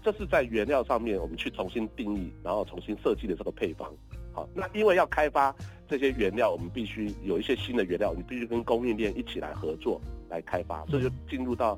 [0.01, 3.93] 这是在原料上面我们去重新定义，然后重新设计的这个配方。
[4.31, 5.53] 好，那因为要开发
[5.85, 11.77] 这些原料，我们必须有一些新的原料，你必须跟供应链一起来合作来开发，所以就进入到。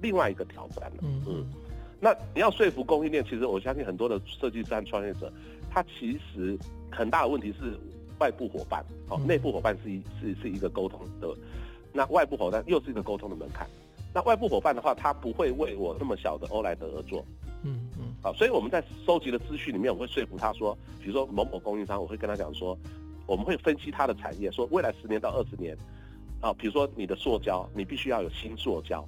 [0.00, 1.22] 另外一个挑战了，嗯。
[1.26, 1.46] 嗯，
[2.00, 5.32] 那你要说服供应链，其实我相信很多的设计师和创业者，
[5.70, 6.58] 他其实
[6.90, 7.78] 很大的问题是
[8.18, 11.28] 外部伙伴，哦，内部伙伴是一是是一个沟通的，
[11.92, 13.68] 那外部伙伴又是一个沟通的门槛，
[14.14, 17.24] 那外部伙伴的话，他不会为我那么小的欧莱德而做，
[17.62, 22.76] 嗯嗯，好，所以我们在收集的资讯里面，我会说服他说，比如说某某供应商，我会跟他讲说，
[23.26, 25.76] 我们会分析他的产业，说未来十年到二十年，
[26.40, 29.06] 啊，比如说你的塑胶，你必须要有新塑胶。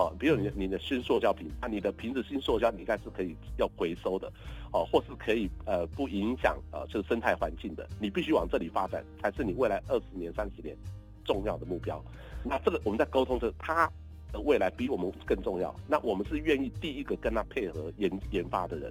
[0.00, 4.32] 哦，比如你的你的新塑胶瓶，那，你的瓶子新塑胶，你应该是可以要回收的，
[4.72, 10.74] 哦，或是可以呃不影响呃这个生态环境的，你必须往这里发展，才是你未来二十年、三十年
[11.22, 12.02] 重要的目标。
[12.42, 13.86] 那这个我们在沟通的，他
[14.32, 15.74] 的未来比我们更重要。
[15.86, 18.90] 那我们是愿意第一个跟他配合研研发的人，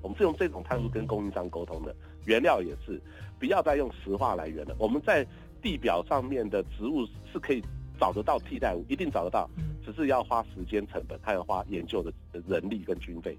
[0.00, 1.94] 我们是用这种态度跟供应商沟通的。
[2.24, 2.98] 原料也是，
[3.38, 4.74] 不要再用石化来源了。
[4.78, 5.26] 我们在
[5.60, 7.62] 地表上面的植物是可以
[7.98, 9.48] 找得到替代物，一定找得到。
[9.84, 12.12] 只是要花时间成本，还要花研究的
[12.48, 13.38] 人力跟军费。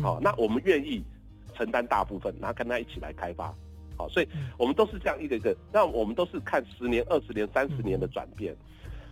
[0.00, 1.02] 好、嗯，那我们愿意
[1.54, 3.52] 承担大部分，然后跟他一起来开发。
[3.96, 8.56] 好，所以我们都是这样一个一个，那我们都是看十年、二十年、三十年的转变。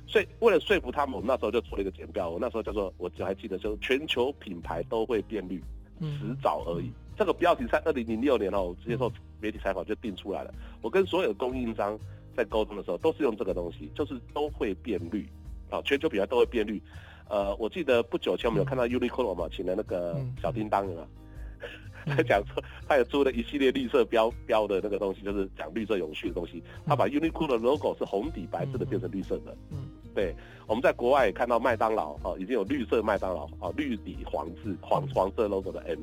[0.06, 2.30] 所以为了说服他们，我们那时候就做了一个简标。
[2.30, 5.60] 我那时候叫做，我只还记得，就是全球品牌都会变绿，
[6.00, 6.90] 迟早而已。
[7.16, 10.54] 这个标题在二零零六年哦，我直接受媒体采访就定出来了。
[10.80, 11.98] 我跟所有供应商
[12.38, 15.28] 在沟通的时候，都是用这个东西，就是都会变绿。
[15.70, 16.80] 啊，全球品牌都会变绿。
[17.28, 21.04] 呃，我记得不久前我们有看到 Uniqlo 嘛，请了那个小叮当嘛。
[22.06, 26.62] 他讲说，他也出了一系列绿色标标的那个东西，就是讲绿色永续的东西。
[26.86, 29.54] 他把 Uniqlo 的 logo 是红底白字的变成绿色的。
[29.70, 30.32] 嗯，对。
[30.66, 36.00] 我们在国外也看到麦当劳哦，已经有绿色麦当劳哦，绿底黄字黄黄色 logo 的 M。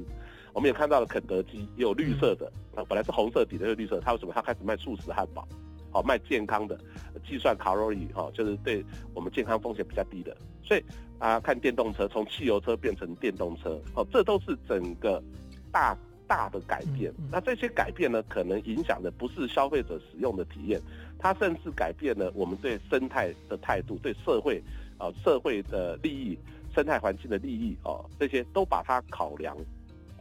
[0.53, 3.99] 我们也看到了肯德基也有绿色的啊，本来是红色底的，是绿色。
[3.99, 4.31] 他为什么？
[4.33, 5.47] 他开始卖素食汉堡，
[5.95, 6.77] 好卖健康的，
[7.25, 10.35] 计算卡路里哈，就是对我们健康风险比较低的。
[10.61, 10.83] 所以
[11.19, 15.23] 啊，看电动车从汽油车变成电动车，哦，这都是整个。
[15.71, 15.93] 大
[16.25, 20.79] 大的改变，那这些改变呢，可能影响的不是消费者使用的体验，
[21.19, 24.63] 它甚至改变了我们对生态的态度，对社会
[24.97, 26.39] 啊、呃、社会的利益、
[26.73, 29.53] 生态环境的利益哦、呃，这些都把它考量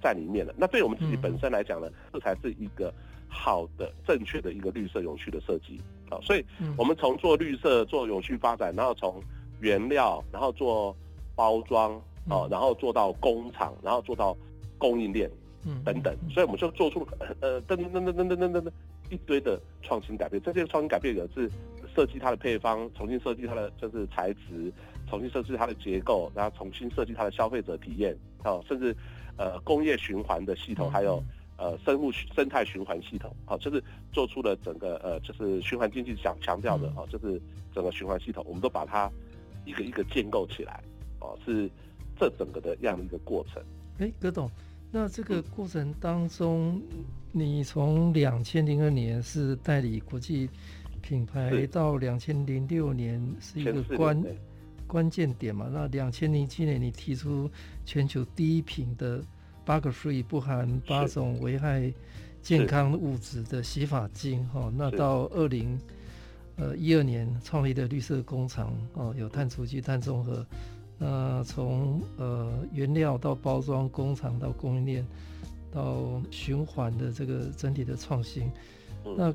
[0.03, 0.53] 在里面了。
[0.59, 2.93] 那对我们自己本身来讲呢，这才是一个
[3.35, 6.17] 好的、正确的一个绿色永续的设计啊。
[6.23, 6.45] 所以，
[6.79, 9.21] 我们从做绿色、做永续发展，然后从
[9.61, 10.97] 原料，然后做
[11.35, 11.95] 包装
[12.29, 14.37] 啊，然后做到工厂，然后做到
[14.79, 15.29] 供应链，
[15.67, 16.17] 嗯，等等。
[16.31, 18.71] 所以，我们就做出了呃噔噔噔噔噔噔噔噔
[19.11, 20.41] 一堆的创新改变。
[20.41, 21.51] 这些创新改变的是
[21.95, 24.73] 设计它的配方，重新设计它的就是材质。
[25.07, 28.97] 重新设置它的结构，然后重新设计它的消费者体验，啊，甚至，
[29.37, 31.23] 呃，工业循环的系统，还有
[31.57, 37.41] 呃生物生态循环系统，好，就是做出了整个呃就是循环经济想强调的哦，就是
[37.75, 39.11] 整个循环系统，我们都把它
[39.65, 40.83] 一个一个建构起来，
[41.21, 41.71] 哦，是
[42.19, 43.63] 这整个的样的一个过程。
[43.99, 44.51] 哎，葛董。
[44.97, 46.81] 那这个过程当中，
[47.33, 50.49] 你从两千零二年是代理国际
[51.03, 54.25] 品牌，到两千零六年是一个关
[54.87, 55.69] 关键点嘛？
[55.73, 57.51] 那两千零七年你提出
[57.85, 59.21] 全球第一瓶的
[59.65, 61.93] Bug Free 不含八种危害
[62.43, 64.73] 健康物质的洗发精哈。
[64.77, 65.79] 那到二零
[66.57, 70.47] 呃一二年创立的绿色工厂哦，有碳足迹、碳中和。
[70.97, 75.05] 那从呃原料到包装工厂到供应链
[75.73, 78.49] 到循环的这个整体的创新，
[79.17, 79.35] 那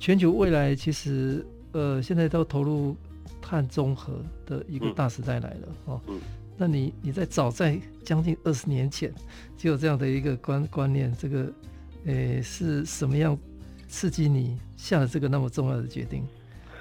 [0.00, 2.96] 全球未来其实呃现在都投入
[3.40, 6.00] 碳中和的一个大时代来了哦。
[6.62, 9.10] 那你你在早在将近二十年前
[9.56, 11.50] 就有这样的一个观观念，这个
[12.04, 13.34] 诶是什么样
[13.88, 16.22] 刺激你下了这个那么重要的决定？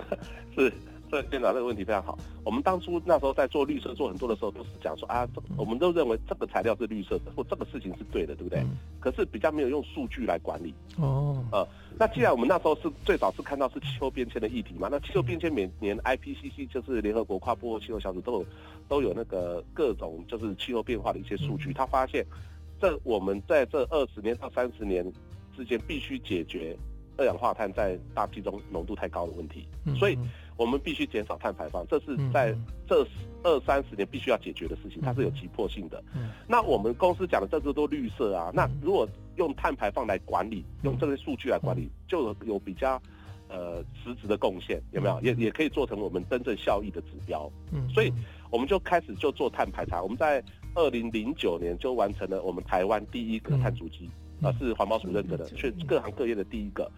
[0.54, 0.74] 是。
[1.10, 2.18] 这店长这个问题非常好。
[2.44, 8.60] 我们当初那时候在做绿色做很多的时候，都是讲说啊，这我们都认为这个材料是绿色的，或这个事情是对的，对不对？
[8.60, 10.74] 嗯、可是比较没有用数据来管理。
[10.98, 11.44] 哦。
[11.52, 11.68] 呃，
[11.98, 18.46] 那既然我们那时候是最早是看到是气候变迁的议题嘛，那气候变迁每年 IPCC 就是联合国跨部气候小组都有
[18.88, 22.26] 都有那个各种就是气候变化的一些数据，他发现
[22.80, 25.06] 这我们在这二十年到三十年
[25.56, 26.78] 之间必须解决
[27.18, 29.68] 二氧化碳在大气中浓度太高的问题，
[29.98, 30.18] 所以。
[30.60, 32.54] 我们必须减少碳排放，这是在
[32.86, 33.08] 这
[33.44, 36.04] 二三十年必须要解决的事情，它是有急迫性的。
[36.46, 43.02] 那我们公司讲的这些都绿色啊，那如果用碳排放来管理，用这些数据来管理，就有比较
[43.48, 45.18] 呃实质的贡献，有没有？
[45.22, 47.50] 也也可以做成我们真正效益的指标。
[47.72, 48.12] 嗯所以
[48.52, 50.44] 我们就开始就做碳排查，我们在
[50.76, 54.10] 二零零九年就完成了我们台湾第一个碳足迹，
[54.42, 56.92] 啊，是环保署认可的，是各行各业的第一个。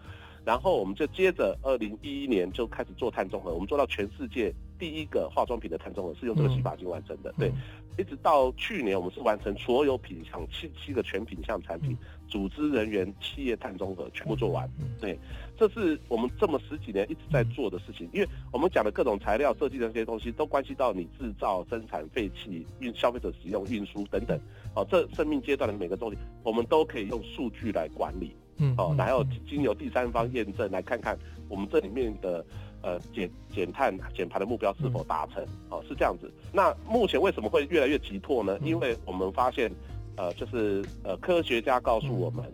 [0.44, 7.52] 然后我们就接着，二零一一年就开始做碳中和，我们做到全世界第一个化妆品的碳中和是用这个洗发精完成的，嗯、对。
[7.98, 11.94] 一直到去年，我们是完成所有品项七七个全品项产品，
[12.26, 14.66] 组织人员、企业碳中和全部做完，
[14.98, 15.18] 对。
[15.58, 24.40] 这是我们这么十几年一直在做的事情，因为我们讲的各种材料设计的这些东西，都关系到你制造、生产、废弃、运消费者使用、运输等等，
[24.74, 28.34] 哦，这生命阶段的每个东西，我们都可以用数据来管理。
[28.58, 32.44] 嗯，哦，然后经由第三方验证来看看我们这里面的
[32.82, 36.30] 呃减减碳减排的目标是否达成，哦，是这样子。
[36.52, 38.58] 那目前为什么会越来越急迫呢？
[38.62, 39.70] 因为我们发现，
[40.16, 42.44] 呃，就是呃科学家告诉我们，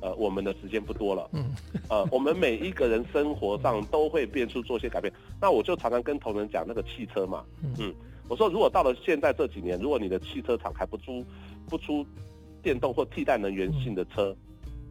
[0.00, 1.50] 呃，我们的时间不多了，嗯，
[1.88, 5.12] 呃，我们每一个人生活上都会变出做些改变。
[5.40, 7.44] 那我就常常跟同仁讲那个汽车嘛，
[7.78, 7.94] 嗯，
[8.28, 11.24] 我说如果到了现在这几年，如果你的汽车厂还不出
[11.68, 12.06] 不出
[12.62, 14.36] 电动或替代能源性的车。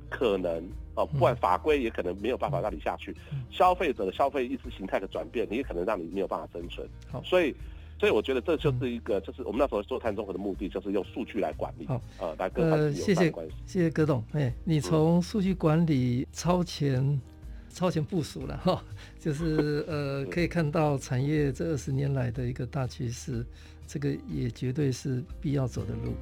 [0.09, 0.63] 可能
[0.95, 3.15] 哦，不管法规也可能没有办法让你下去。
[3.49, 6.87] 消费者的消费意识形态的转变，你也可能让你没有办法生存。
[7.11, 7.55] 好，所以
[7.99, 13.53] 所以我觉得这就是一个，就是我们那时候做碳中和的目的，就是用数据来管理，好，呃，来跟环境有关系。
[13.65, 17.21] 谢谢，谢谢葛董，哎，你从数据管理超前、嗯、
[17.69, 18.83] 超前部署了哈，
[19.19, 23.45] 就是呃， 可以看到产业这二十年来的一个大趋势，
[23.87, 26.13] 这个也绝对是必要走的路。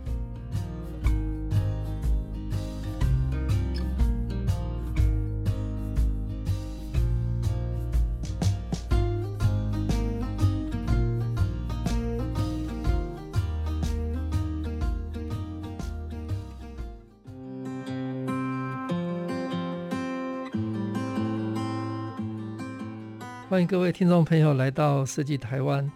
[23.54, 25.88] 欢迎各位听众朋友来到设计台湾，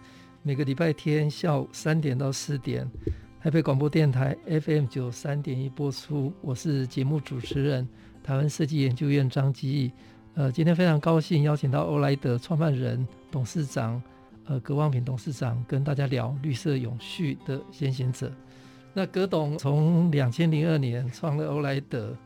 [0.44, 2.88] 每个礼拜天下午三点到四点，
[3.42, 6.32] 台北广播电台 FM 九三点一播出。
[6.40, 7.88] 我是节目主持人
[8.22, 9.90] 台湾设计研究院张基义。
[10.34, 14.00] 呃，今天非常高兴邀请到欧莱德创办人、董事长，
[14.44, 18.30] 呃，葛望平董事长跟大家聊绿色永续的先行者。
[18.92, 22.16] 那葛董从两千零二年创了欧莱德，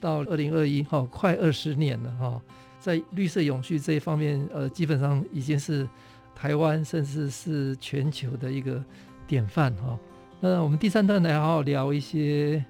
[0.00, 2.42] 到二零二一，哈，快二十年了，哈、哦。
[2.80, 5.88] 在绿色永续这一方面，呃，基本上已经是
[6.34, 8.82] 台湾甚至是全球的一个
[9.26, 9.98] 典范哈。
[10.40, 12.64] 那我们第三段来好好聊一些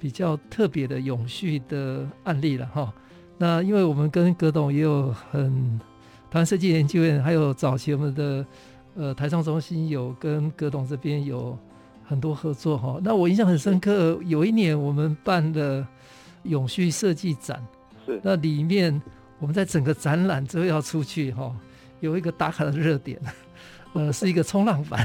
[0.00, 2.92] 比较特别的永续的案例了哈。
[3.38, 5.78] 那因为我们跟葛董也有很
[6.30, 8.46] 台湾设计研究院，还有早期我们的
[8.96, 11.56] 呃台创中心有跟葛董这边有
[12.04, 13.00] 很多合作哈。
[13.04, 15.86] 那我印象很深刻，有一年我们办的
[16.42, 17.64] 永续设计展，
[18.04, 19.00] 是那里面。
[19.42, 21.52] 我们在整个展览之后要出去哈，
[21.98, 23.20] 有一个打卡的热点，
[23.92, 25.04] 呃，是一个冲浪板。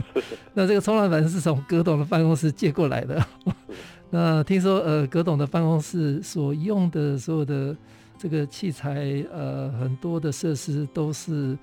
[0.54, 3.22] 那这个冲浪板是从葛董的办公室借过来的。
[4.08, 7.76] 那听说呃，葛董的办公室所用的所有的
[8.16, 11.54] 这个器材，呃，很多的设施都是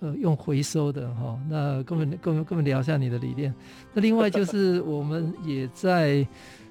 [0.00, 1.40] 呃用回收的哈。
[1.48, 3.54] 那跟我们跟我们跟我们聊一下你的理念。
[3.94, 6.28] 那另外就是我们也在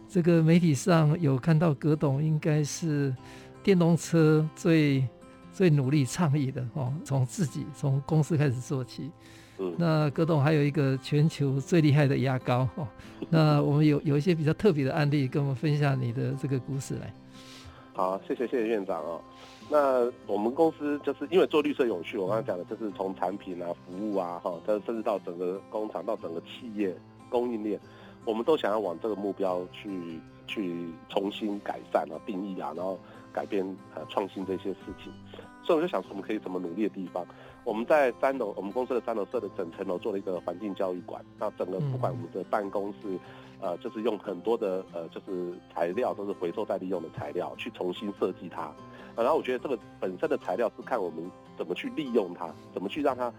[0.08, 3.12] 这个媒体上有看到葛董应该是。
[3.64, 5.04] 电动车最
[5.52, 9.10] 最努力倡议的哦，从自己从公司开始做起。
[9.62, 12.88] 嗯，那葛董还有一个全球最厉害的牙膏哦。
[13.30, 17.14] 那我们有有一些比较特别的案例，跟我们分享你的这个故事来。
[17.92, 19.20] 好，谢谢谢谢院长哦。
[19.70, 26.96] 那我们公司就是因为做绿色永续，我刚才讲的就是从产品啊、服务啊，哈，甚至到整个工厂到整个企业
[27.30, 27.78] 供应链，
[28.24, 32.98] 我们都想要往这个目标去去重新改善啊、定义啊，然后。
[33.34, 33.66] 改变
[33.96, 35.12] 呃创新这些事情，
[35.64, 37.26] 所以我就想说我们可以怎么努力的地方。
[37.64, 41.24] 我们在三楼，我们公司的三楼设的整层楼做了一个环境教育馆。
[41.38, 43.20] 那整个不管我们的办公室，
[43.60, 48.72] 呃，就是用很多的呃，就是材料都是回收再利用的材料去重新设计它。
[49.16, 53.32] 然后我觉得这个本身的材料是看我们怎么去利用它，怎么去让它。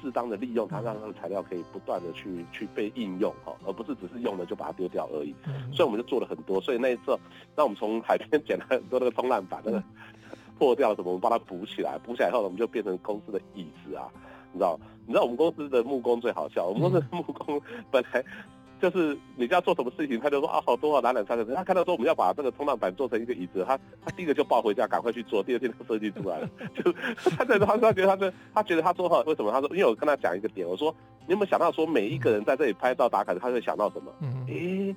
[0.00, 5.34] 适当的利用它，让它的材料可以不断的去去被应用哈，而不是只是用了就把它丢掉而已。
[5.72, 6.60] 所以我们就做了很多。
[6.60, 7.16] 所以那一次，
[7.56, 9.82] 那我们从海边捡了很多那个冲浪板，那个
[10.58, 11.98] 破掉了什么，我们把它补起来。
[12.04, 14.08] 补起来后，我们就变成公司的椅子啊，
[14.52, 14.78] 你知道？
[15.06, 18.24] 你知道我们公司的木工最好笑，我们公司的木工本来。
[18.80, 21.54] 就是你要做什么事情，他就说啊，好多啊，懒懒散散。
[21.54, 25.42] 他看到说我们要把这个冲浪板做成一个椅子，他他第一个就抱回家，赶快去做。
[25.42, 26.48] 第二天他设计出来了。
[26.74, 26.92] 就
[27.36, 29.50] 他在他他觉得他这他觉得他做好，为什么？
[29.50, 30.94] 他说，因为我跟他讲一个点，我说
[31.26, 34.12] 你有没有想到说每一个人在这里拍照打卡，他会想到什么？
[34.20, 34.94] 嗯，诶，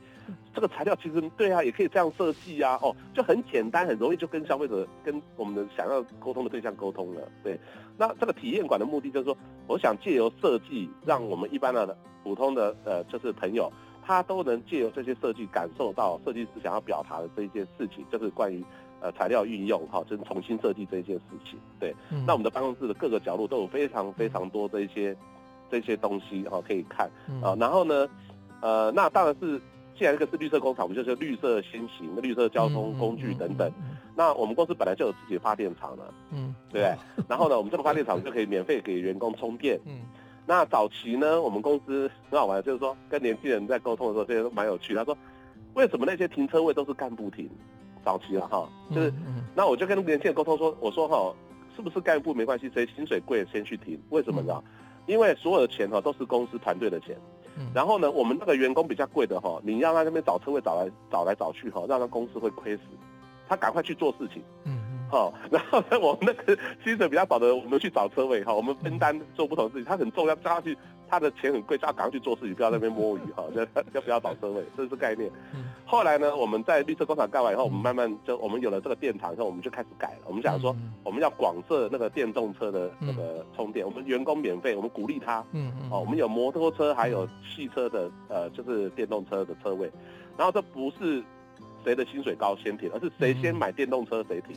[0.53, 2.79] 这个材料其实对啊，也可以这样设计啊。
[2.81, 7.21] 哦，就很简单，很容易就跟消费者跟我们的想要沟通的对象沟通了。
[7.43, 7.59] 对，
[7.97, 11.97] 那这个体验馆的目的就是说，我想借由设计，让我们一般的。
[12.23, 13.67] 普通的呃，就是朋友，
[14.05, 18.63] 他都能借由这些设计感受到设计师想要表达的这一件事情，就是关于
[19.01, 21.59] 呃材料运用哈，就是重新设计这一件事情。
[21.79, 25.17] 对，嗯、那我们的办公室的各个角落都有非常非常多这一些
[25.71, 27.09] 这些东西哈，可以看
[27.41, 27.57] 啊。
[27.59, 28.07] 然后呢，
[28.61, 29.59] 呃，那当然是
[29.97, 33.71] 既然这个是绿色工厂，我们就是绿色先行、绿色交通工具等等。
[34.15, 37.25] 那我们公司本来就有自己的发电厂了，嗯，对不对？
[37.29, 39.99] 然后呢，我们这个发电厂就可以免费给员工充电，嗯。
[40.45, 44.95] 那早期呢，我们公司很好玩，就是说跟年轻人在沟通的时候，这些都蛮有趣。
[44.95, 45.15] 他说，
[45.75, 47.49] 为什么那些停车位都是干部停？
[48.03, 49.13] 早期了哈，就是，
[49.53, 51.33] 那我就跟年轻人沟通说，我说哈，
[51.75, 54.01] 是不是干部没关系，谁薪水贵先去停？
[54.09, 54.61] 为什么呢？
[55.05, 57.15] 因为所有的钱哈都是公司团队的钱。
[57.73, 62.81] 然后呢，我们那个员工比较贵的哈，你让他那边找车位找来找来找去哈，让他公司会亏死，
[63.47, 64.41] 他赶快去做事情。
[64.65, 64.79] 嗯
[65.11, 69.83] 好，然后呢，我们那个薪水比较少的，我们去找车位哈，我们分担做不同的事情。
[69.83, 70.77] 他很重要，叫他去，
[71.09, 75.29] 他的钱很贵，叫他赶快去做事情，不要在那边摸鱼哈， 就就不要找车位，这是概念。
[75.91, 80.19] 后来呢，我们在绿色工厂盖完以后，我们慢慢就我们有了这个电厂以后，我们就开始改了。
[80.25, 80.73] 我们想说，
[81.03, 85.43] 我们要广设那个电动车的那个充电，我们员工免费，我们鼓励他。
[85.51, 85.89] 嗯嗯。
[85.91, 89.91] 哦，我们有摩托车，还有汽车的呃，就是电动车的车位。
[90.37, 91.21] 然后这不是
[91.83, 94.55] 谁的薪水高先停，而是谁先买电动车谁停。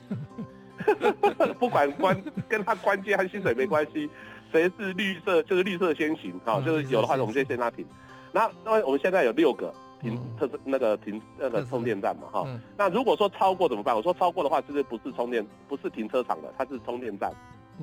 [1.58, 2.16] 不管关
[2.48, 4.08] 跟他关键和薪水没关系，
[4.52, 7.84] 谁是绿色就是绿色先行啊，就是有的话我们就先他停。
[8.30, 9.74] 那因为我们现在有六个。
[10.04, 12.46] 停特是那个停那个充电站嘛哈，
[12.76, 13.96] 那如果说超过怎么办？
[13.96, 17.32] 我说超过的话，就是不是充电，不是停车场的，它是充电站。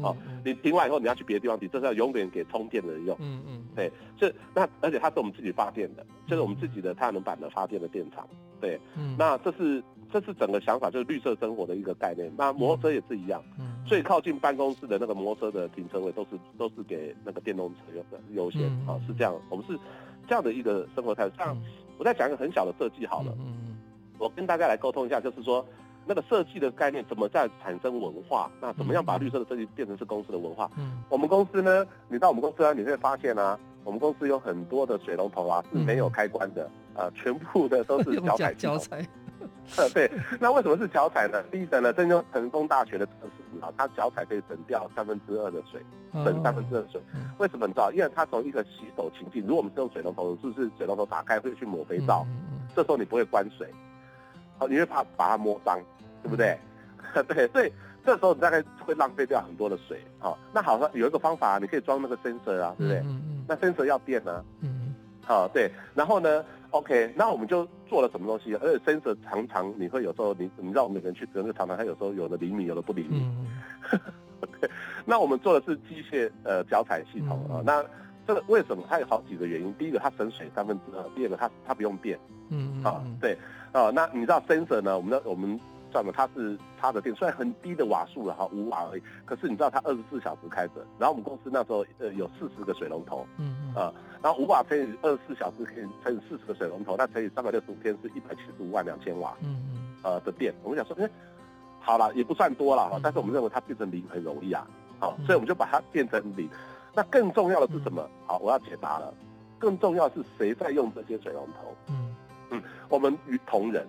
[0.02, 0.16] 哦，
[0.46, 3.18] 你停完以后你要去别的地方停，这是要永远给充电的人用。
[3.20, 8.26] 嗯嗯，对，是那而且它是我们自己发电的，就是我们自己的太阳能板的发电的电厂。
[8.62, 8.80] 对，
[9.18, 12.32] 那这是这是整个想法，就是绿色生活的一个概念。
[12.38, 13.44] 那摩托车也是一样，
[13.86, 19.78] 最靠近办公室的那个摩托车的停车位都是都是给那个电动车用的优先啊，是这样，我们是
[20.26, 21.36] 这样的一个生活态度。
[21.38, 21.58] 像
[22.02, 23.78] 我再讲一个很小的设计好了，嗯，
[24.18, 25.64] 我跟大家来沟通一下，就是说
[26.04, 30.68] 那个设计的概念怎么在产生文化，那怎么样把绿色的设计变成是公司的文化？
[30.80, 39.08] 嗯，我们公司呢，你到我们公司啊，你会发现啊，我们公司有很多的水龙头啊是没有开关的，啊，全部的都是 脚踩脚踩。
[39.78, 41.42] 呃， 对，那为什么是脚踩呢？
[41.52, 45.82] 第一个呢，这就成功大学的测试啊，它脚踩可以省掉三分之二的水，
[46.14, 47.02] 省三分之二的水。
[47.38, 47.92] 为什么你知道？
[47.92, 52.26] 因为它从一个洗手情境，如果我们是用水龙头，是不是水龙头打开会去抹肥皂？
[52.76, 53.68] 这时候你不会关水，
[54.58, 55.80] 好，你会怕把它摸脏，
[56.24, 56.58] 对不对？
[57.28, 57.72] 对，所以
[58.06, 60.02] 这时候你大概会浪费掉很多的水。
[60.20, 63.04] 好，那好，有一个方法，你可以装那个 sensor 啊，对不对？
[63.48, 64.44] 那 sensor 要电呢？
[64.62, 64.94] 嗯，
[65.26, 68.56] 好，对，然后呢？OK，那我们就做了什么东西？
[68.56, 73.22] 而且 sensor 常常你会有时候你你知道我们每个人去，可能常常它有时候有的灵敏，有的不灵敏。
[73.22, 74.00] 嗯、
[74.42, 74.70] OK，
[75.06, 77.60] 那我们做的是机械呃脚踩系统啊。
[77.60, 77.86] 嗯、那
[78.26, 78.84] 这个为什么？
[78.90, 79.74] 它有好几个原因。
[79.76, 82.20] 第一个它省水三分之二，第二个它它不用电。
[82.50, 83.38] 嗯啊，对
[83.72, 83.92] 啊。
[83.92, 84.98] 那你知道 sensor 呢？
[84.98, 85.60] 我们的我们。
[85.92, 89.04] 算了，它是它的电，虽然很低的瓦数了哈，五瓦而已。
[89.26, 100.54] 可是你知道它二十四小时开着，然后我们公司那时候呃有四十个水龙头，嗯嗯，啊、呃，然后五瓦乘以二十四小时可以乘以四十个水龙头，那乘以三百六十五天是一百七十五万两千瓦，嗯嗯，呃的电。
[100.64, 101.12] 我们想说，哎、欸，
[101.80, 104.66] 好了，也不算多了哈，但是我们认为它变成零很容易啊，
[105.00, 106.50] 好，所以我们就把它变成零。
[106.94, 108.08] 那更重要的是什么？
[108.26, 109.14] 好，我要解答了。
[109.58, 111.76] 更重要的是谁在用这些水龙头？
[111.88, 112.16] 嗯
[112.50, 113.88] 嗯，我们与同仁。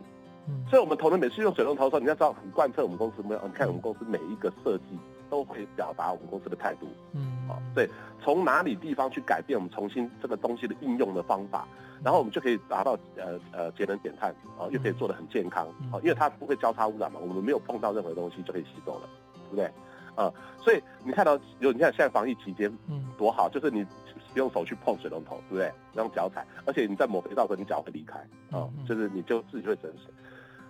[0.68, 3.40] 所以，我们投的每次用水龙头的时候，你要知道很贯彻我们公司没有？
[3.44, 4.98] 你看我们公司每一个设计
[5.30, 6.86] 都会表达我们公司的态度。
[7.12, 7.88] 嗯，好，对，
[8.22, 11.66] 从哪里地方去改变我们重新这个东西的应用的方法，
[12.02, 19.70] 然后我们就可以达到呃呃节能减碳啊，又可以做的很健康啊，因为它不会交叉污染嘛，我们没有碰到任何东西就可以吸走了，对不对？
[20.14, 20.30] 啊，
[20.60, 23.82] 所以你看到有你看现在防疫期间，嗯，多好，就是你
[24.32, 25.72] 不用手去碰水龙头，对不对？
[25.94, 28.18] 用脚踩，而且你在抹肥皂的时候，你脚会离开
[28.50, 30.12] 啊，就是你就自己会整水。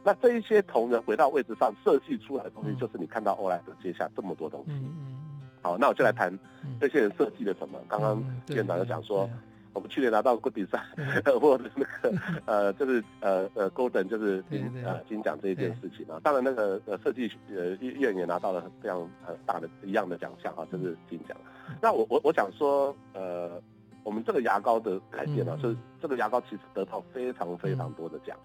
[0.04, 4.72] 那这一些同仁回到位置上设计出来的东西，就是你看到欧莱德接下这么多东西。
[4.72, 6.36] 嗯、好，那我就来谈
[6.80, 7.78] 这些人设计了什么。
[7.88, 9.28] 刚刚院长就讲说，
[9.72, 10.82] 我们去年拿到过比赛，
[11.40, 16.20] 或者那个 呃，就是呃呃，Golden 就是金呃金奖这一件事情啊。
[16.22, 21.36] 当然那个呃设计呃院也拿到了非常很大的一样的奖项啊，就是金奖。
[21.80, 23.62] 那我我我想说呃。
[24.04, 28.36] 我们这个牙膏的改变呢，是这个牙膏其实得到非常非常多的奖。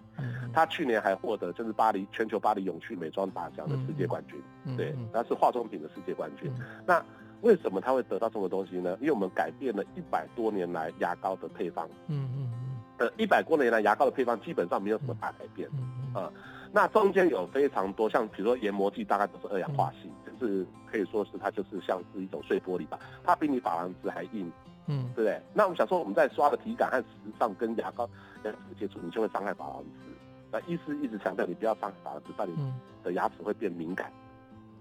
[0.52, 4.40] 他去年还获得就是巴黎全球巴黎永续美妆大奖的世界冠军，
[4.76, 6.52] 对，那是化妆品的世界冠军。
[6.86, 7.04] 那
[7.42, 8.96] 为什么他会得到这个东西呢？
[9.00, 11.88] 因为我们改变了一百多年来牙膏的配方。
[12.06, 12.50] 嗯嗯
[12.98, 15.68] 呃，一百多年来牙膏的配方基本上没有什么大改变。
[16.12, 16.32] 啊，
[16.72, 24.50] 那中间有非常多像比如说研磨剂，大概都是二氧化矽，就是可以说是它就是像是一种碎玻璃吧，它比你珐琅质还硬。
[24.88, 25.40] 嗯，对不对？
[25.54, 27.06] 那我们想说，我们在刷的体感和时
[27.38, 28.08] 尚跟牙膏
[28.44, 30.10] 牙齿接触，你就会伤害珐琅质。
[30.50, 32.72] 那医师一直强调，你不要伤害珐琅质，不然你
[33.04, 34.10] 的牙齿会变敏感。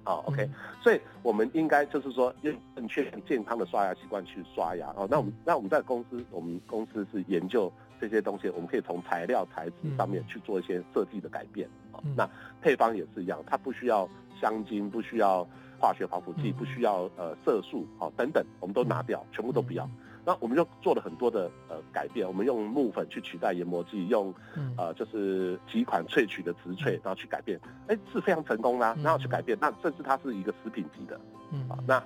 [0.06, 0.50] 好，OK。
[0.82, 4.88] 所以我们应该就是说，用正确、健康的刷牙习惯去刷牙。
[4.96, 11.68] 哦，那我们那我们在公司，我们公司是研究这些东西，我们可以从材料材质上面去做一些设计的改变。
[11.92, 12.26] 哦，那
[12.62, 15.46] 配方也是一样，它不需要香精，不需要。
[15.80, 19.90] 化学防腐剂不需要呃色素好、哦、等等，我们都拿掉，全部都不要。
[20.26, 24.34] 那我们就做了很多的呃改变，我们用木粉去取代研磨剂，用
[24.78, 28.98] 呃就是几款萃取的植萃，然后去改变，哎是非常成功啦、啊。
[29.02, 31.20] 然后去改变，那甚至它是一个食品级的，
[31.52, 31.68] 嗯。
[31.70, 32.04] 啊，那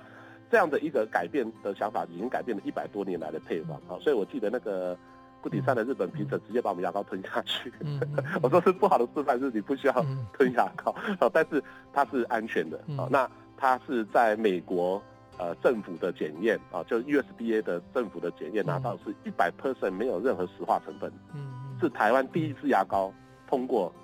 [0.50, 3.98] 这样的一个改变的想法，已经改变了一百多年来的配方啊。
[4.00, 4.96] 所以我记得那个。
[5.42, 11.60] 固体山的日本评审直接把我们牙膏吞下去，嗯嗯、 我说是不好的示范，是你不需要吞牙膏，嗯、但是
[11.92, 13.28] 它是安全的，啊、那
[13.62, 15.00] 它是在美国
[15.38, 23.14] 呃政府的检验啊，就 USDA 的政府的检验拿到是一百 percent 没有任何石化成分，嗯、是台湾第一支牙膏
[23.46, 23.94] 通过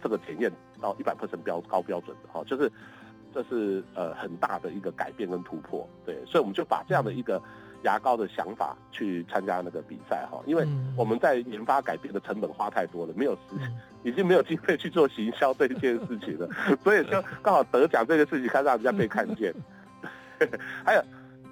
[0.00, 2.70] 这个检验到一百 percent 标高标准的哈，就是
[3.34, 7.42] 这是呃很大的一个改变跟突破，对，所以我们就把这样的一个
[7.82, 10.66] 牙膏的想法去参加那个比赛哈，因为
[10.96, 13.72] 我们在研发改变的成本花太多了，没有时间，
[14.02, 16.48] 已经没有经费去做行销这件事情了，
[16.82, 19.54] 所以就刚好得奖这件事情，看让人家被看见，
[20.84, 21.02] 还有。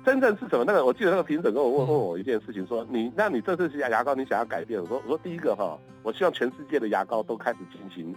[0.05, 0.63] 真正是什么？
[0.65, 4.81] 那个我记得那个评审跟我问问我一件事情，说你那你这次是牙牙膏，你想要改变？
[4.81, 8.15] 我说我说第一个哈，我希望全世界的牙膏都开始进行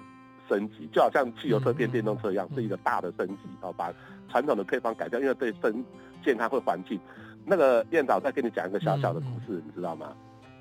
[0.48, 3.92] 升级，就好像汽油车变电动车一样，是一个大的升级啊，把
[4.30, 5.84] 传统的配方改掉，因为对身
[6.24, 7.00] 健康会环境。
[7.50, 10.14] 那个燕导再跟你讲一个小小的故事，你知道吗？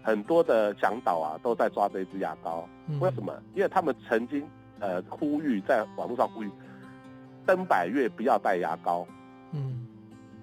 [0.02, 2.66] 很多的向导啊都在抓这一支牙膏，
[2.98, 3.32] 为什么？
[3.54, 4.42] 因为他们曾经
[4.80, 6.50] 呃呼吁在网络上呼吁
[7.44, 9.06] 登百月不要带牙膏，
[9.52, 9.84] 嗯。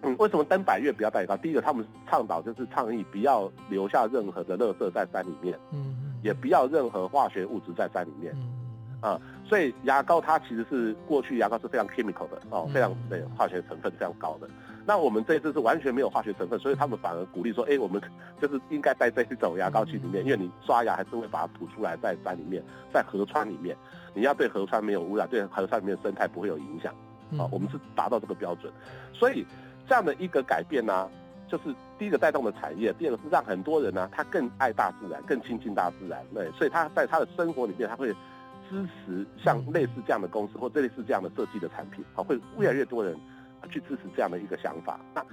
[0.03, 1.37] 嗯，为什么登百月不要带牙膏？
[1.37, 8.51] 第一个，他们倡导就是倡议不要留下任何的垃圾在山里面，嗯，也不要任何化学物质在山里面，嗯，
[9.01, 14.47] 啊，所以牙膏它其实是过去牙膏是非常 chemical 的哦，非常对化学成分非常高的。
[14.85, 18.01] 那我们这一次是完全没有化学成分，所以他们反而鼓励说，哎，我们
[18.39, 22.63] 就是应该带这一种牙膏去里面，因为你刷牙还是会把它吐出来在山里面，
[22.93, 23.75] 在河川里面，
[24.13, 26.93] 你要对河川没有污染，对河川里面的生态不会有影响，
[27.39, 28.71] 啊，我们是达到这个标准，
[29.13, 29.45] 所以。
[29.87, 31.09] 这样的一个改变呢、啊，
[31.47, 31.65] 就是
[31.99, 38.07] 第一个带动的产业，第二个是让很多人呢、啊，他更爱大自然，更亲近大自然，对，所以他在他的生活里面，他会
[38.67, 43.15] 支持像类似这样的公司或者类似这样的设计的产品，好，会越来越多人
[43.69, 44.99] 去支持这样的一个想法。
[45.13, 45.23] 那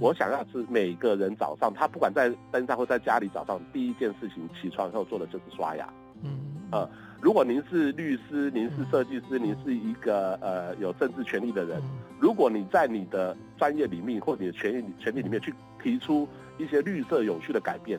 [0.00, 5.88] 我想要是每个人早上，他不管在登山或在家里，早上第一件事情起床以后做的就是刷牙，
[6.22, 6.38] 嗯，
[6.70, 6.88] 呃。
[7.20, 11.80] 如果您是律师，您是设计师，您是一个呃有政治权利的人，
[12.18, 16.28] 如果你在你的专业里面或你的权益权利里面去提出
[16.58, 17.96] 一些绿色有序的改变，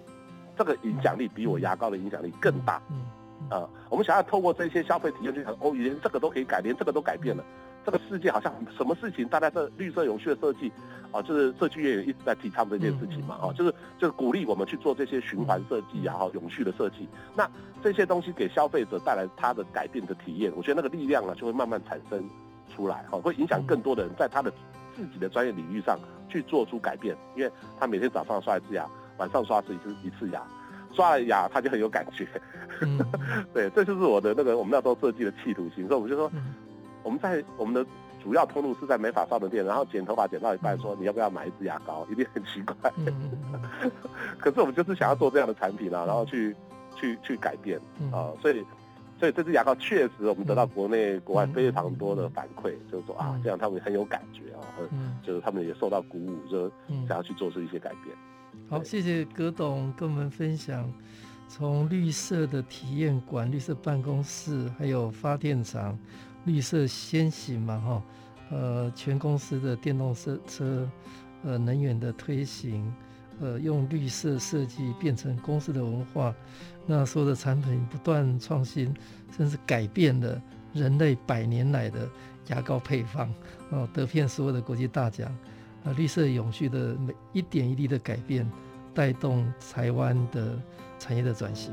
[0.57, 2.81] 这个影响力比我牙膏的影响力更大。
[3.49, 7.41] 啊，我们想要透过这些消费体验去想，哦，连这个都可以改，连这个都改变了。
[7.85, 10.71] 这个世界好像什么事情，大家这绿色永续的设计，
[11.11, 17.07] 啊，就是设计院也一直在提倡这件事情嘛，啊，就是就是鼓励我们去做这些循环设计，然后永续的设计。
[17.35, 17.49] 那
[17.83, 22.23] 这些东西给消费者带来他的改变的体验，我觉得那个力量啊，就会慢慢产生
[22.73, 24.49] 出来，哈，会影响更多的人在他的
[24.95, 30.41] 自己的专业领域上去做出改变，因为他每天早上刷一次牙，晚上刷一次一次牙，
[30.93, 32.25] 刷了牙他就很有感觉。
[33.53, 36.31] 对，这就是我的那个我们那时候设计的企图心，所以我们就说。
[37.03, 37.85] 我们在我们的
[38.23, 42.07] 主要通路是在美发沙龙店，然后剪头发剪到一半说，你要不要买一支牙膏？
[42.09, 42.75] 一定很奇怪。
[44.39, 46.55] 可是我们就是想要做这样的产品啊，然后去
[46.95, 47.77] 去去改变
[48.11, 48.63] 啊，所以
[49.19, 54.63] 所以这支牙膏确实我们得到国内国外非常多的反馈，就是说啊，这样他们很有感觉啊，
[55.21, 56.71] 就是他们也受到鼓舞，就
[57.07, 58.15] 想要去做出一些改变。
[58.69, 60.89] 好，谢谢葛董跟我们分享
[61.49, 65.97] 从绿色的体验馆、绿色办公室还有发电厂。
[66.45, 68.03] 绿色先行嘛，哈，
[68.51, 70.89] 呃，全公司的电动车车，
[71.43, 72.93] 呃，能源的推行，
[73.39, 76.35] 呃，用绿色设计变成公司的文化，
[76.85, 78.93] 那所有的产品不断创新，
[79.35, 80.41] 甚至改变了
[80.73, 82.09] 人类百年来的
[82.47, 83.33] 牙膏配方，
[83.69, 85.33] 哦、得遍所有的国际大奖，
[85.85, 88.49] 呃，绿色永续的每一点一滴的改变，
[88.93, 90.59] 带动台湾的
[90.99, 91.71] 产业的转型。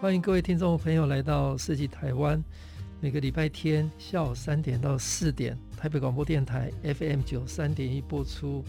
[0.00, 2.42] 欢迎各位听众朋友来到设计台湾，
[3.02, 8.64] 每个礼拜天下午三点到四点，台北广播电台 FM 九三点一播出。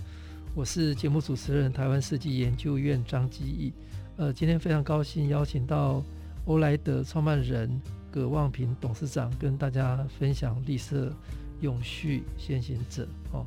[0.54, 3.72] 我是节目主持人台湾设计研究院张基义。
[4.18, 6.04] 呃，今天非常高兴邀请到
[6.48, 11.14] 欧莱德创办人葛望平董事长跟大家分享绿色
[11.62, 13.08] 永续先行者。
[13.32, 13.46] 哦，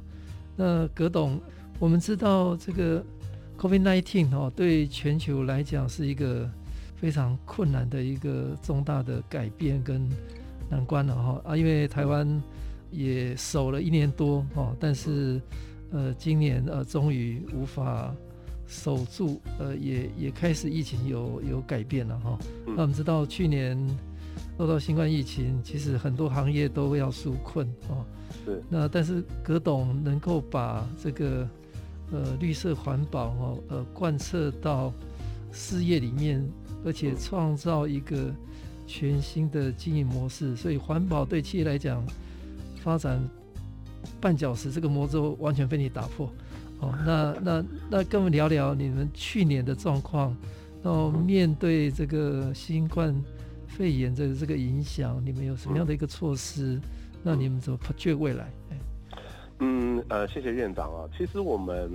[0.57, 1.39] 那葛董，
[1.79, 3.05] 我们知道这个
[3.59, 6.51] COVID-19 哦，对全球来讲是一个。
[6.97, 10.09] 非常困难的一个重大的改变跟
[10.71, 12.43] 难关了哈啊，因为台湾
[12.91, 15.41] 也守了一年多哦，但是
[15.91, 18.15] 呃今年呃终于无法
[18.67, 22.39] 守住，呃也也开始疫情有有改变了哈。
[22.67, 23.79] 那我们知道去年
[24.57, 28.07] 受到新冠疫情，其实很多行业都要纾困哦。
[28.47, 28.63] 是。
[28.71, 31.47] 那但是葛董能够把这个
[32.11, 34.91] 呃绿色环保哦呃贯彻到
[35.53, 36.43] 事业里面。
[36.85, 38.33] 而且创造一个
[38.87, 42.05] 全新的经营模式，所以环保对企业来讲，
[42.83, 43.21] 发展
[44.21, 46.31] 绊脚石这个魔咒完全被你打破。
[46.81, 50.37] 哦，那那那跟我们聊聊你们去年的状况，
[50.83, 53.15] 然后面对这个新冠
[53.67, 56.79] 肺炎的这个影响，你们有什么样的一个措施？
[57.23, 58.53] 那你们怎么破局未来？
[59.61, 61.09] 嗯呃，谢谢院长啊。
[61.17, 61.89] 其实我们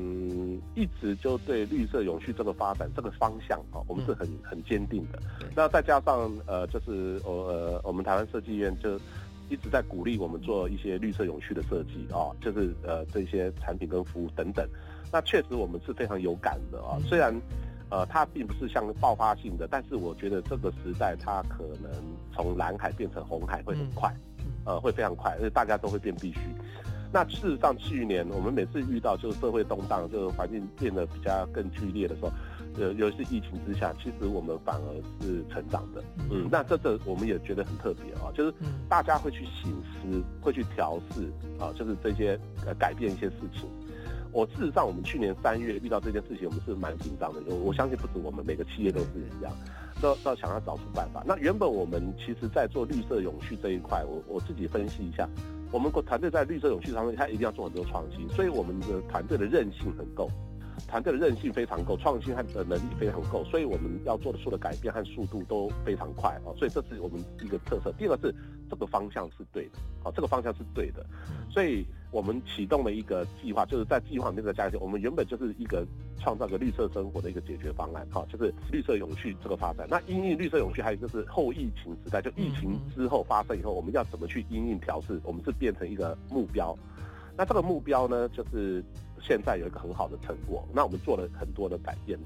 [0.75, 5.19] 一直就对绿色永续这个发展这个方向啊，我们是很很坚定的。
[5.55, 8.97] 那再加上呃，就是我呃，我们台湾设计院就
[9.49, 14.67] 一直在鼓励我们做一些绿色永续的设计啊，就是呃这些产品跟服务等等。
[15.11, 16.97] 那确实我们是非常有感的啊。
[17.05, 17.33] 虽然
[17.89, 21.91] 呃它并不是像爆发性的，但是我觉得这个时代它可能
[22.33, 24.11] 从蓝海变成红海会很快，
[24.65, 26.39] 呃会非常快，而且大家都会变必须。
[27.11, 32.31] 那事实上，去年我们每次遇到就是社会动荡，就是环境变得比较更剧烈的时候，
[32.79, 36.03] 呃，尤其是疫情之下，其实我们反而是成长的。
[36.29, 38.53] 嗯，那这个我们也觉得很特别啊，就是
[38.87, 41.23] 大家会去醒思，会去调试
[41.59, 43.67] 啊，就是这些呃改变一些事情。
[44.31, 47.41] 我事实上，我们去年三月遇到这件事情，我们是蛮紧张的。
[47.47, 49.51] 我我相信不止我们，每个企业都是一样，
[49.99, 51.23] 都要想要找出办法。
[51.25, 55.27] 那原本我们其实在做绿色永续这一块，我我自己分析一下。
[55.71, 60.29] 我们团队在绿色永续上面，它一定要做很多创新，所以我们的团队的韧性很够，
[60.87, 67.91] 团队的韧性非常够，创新和的能力非常够，所以我们要做的所有的改变和速度都非常快哦，所以这是我们一个特色。
[67.97, 68.35] 第二个是
[68.69, 71.05] 这个方向是对的，啊，这个方向是对的，
[71.51, 71.85] 所以。
[72.11, 74.77] 我们启动了一个计划，就是在计划里面的加一些。
[74.77, 75.85] 我们原本就是一个
[76.19, 79.85] 创造个绿色生活的一个解决方案，哈，就是绿色永续这个发展。
[79.89, 85.19] 那因应绿色永续，还有就是后疫情时代，就疫情之后发生以后，我们要怎么去因应调试？
[85.23, 86.75] 我们是变成一个目标。
[87.37, 88.83] 那这个目标呢，就是
[89.21, 90.67] 现在有一个很好的成果。
[90.73, 92.19] 那我们做了很多的改变，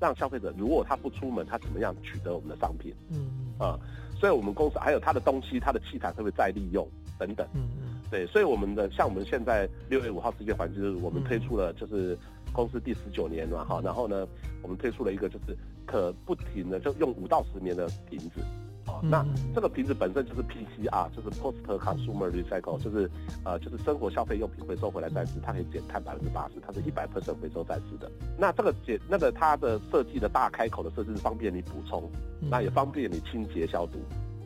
[0.00, 2.92] 让消费者如果他不出门，他怎么样取得我们的商品？
[3.10, 3.78] 嗯啊，
[4.18, 6.86] 所以我们公司还有他的东西，他的器材会不会再利用
[7.18, 7.46] 等等？
[7.54, 8.00] 嗯嗯。
[8.10, 12.16] 对，所以我们的像我们现在六月五号世界环境日，我们推出了就是
[12.54, 14.26] 公司第十九年嘛哈，然后呢，
[14.62, 15.54] 我们推出了一个就是
[15.84, 18.40] 可不停的就用五到十年的瓶子，
[18.86, 19.22] 哦，那
[19.54, 23.10] 这个瓶子本身就是 PCR，就是 Post Consumer Recycle，就是
[23.44, 28.10] 呃就是生活消费用品回收回来再制，它可以减碳百分之八十，它是一百 percent 回收再制的。
[28.38, 32.10] 那这个减那个它的设计的大开口的设计是方便你补充，
[32.40, 33.98] 那也方便你清洁消毒。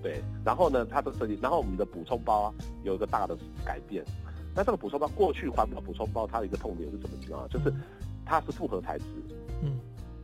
[0.02, 4.04] 对，然后呢，它的设计，然后我们的补充包啊，有一个大的改变。
[4.54, 7.48] 那这个补充包，过去环保补充包它的一个痛点是什么地方？
[7.48, 7.72] 就是
[8.26, 9.04] 它是复合材质。
[9.62, 9.78] 嗯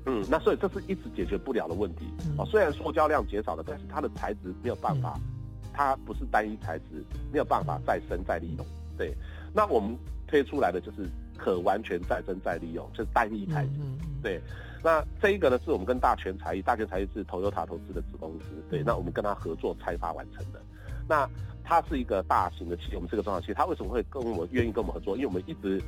[0.06, 2.06] 嗯，那所以这是一直解决不了的问题。
[2.36, 5.18] 哦，虽然塑胶量减少了，但是它的材质没有办法，
[5.72, 8.66] 它不是单一材质，没有办法再生再利用。
[8.96, 9.14] 对，
[9.54, 11.08] 那我们推出来的就是
[11.38, 13.70] 可完全再生再利用，就是单一材质。
[14.22, 14.40] 对。
[14.82, 20.60] 那这一个呢，是我们跟大全才艺，大全才艺是 Toyota 投资的子公司，对，那我们跟他合作开发完成的。
[21.08, 21.28] 那
[21.64, 25.16] 它是一个大型的企业，我们是个中小企业，他为什么会跟我们愿意跟我们合作？
[25.16, 25.82] 因为我们一直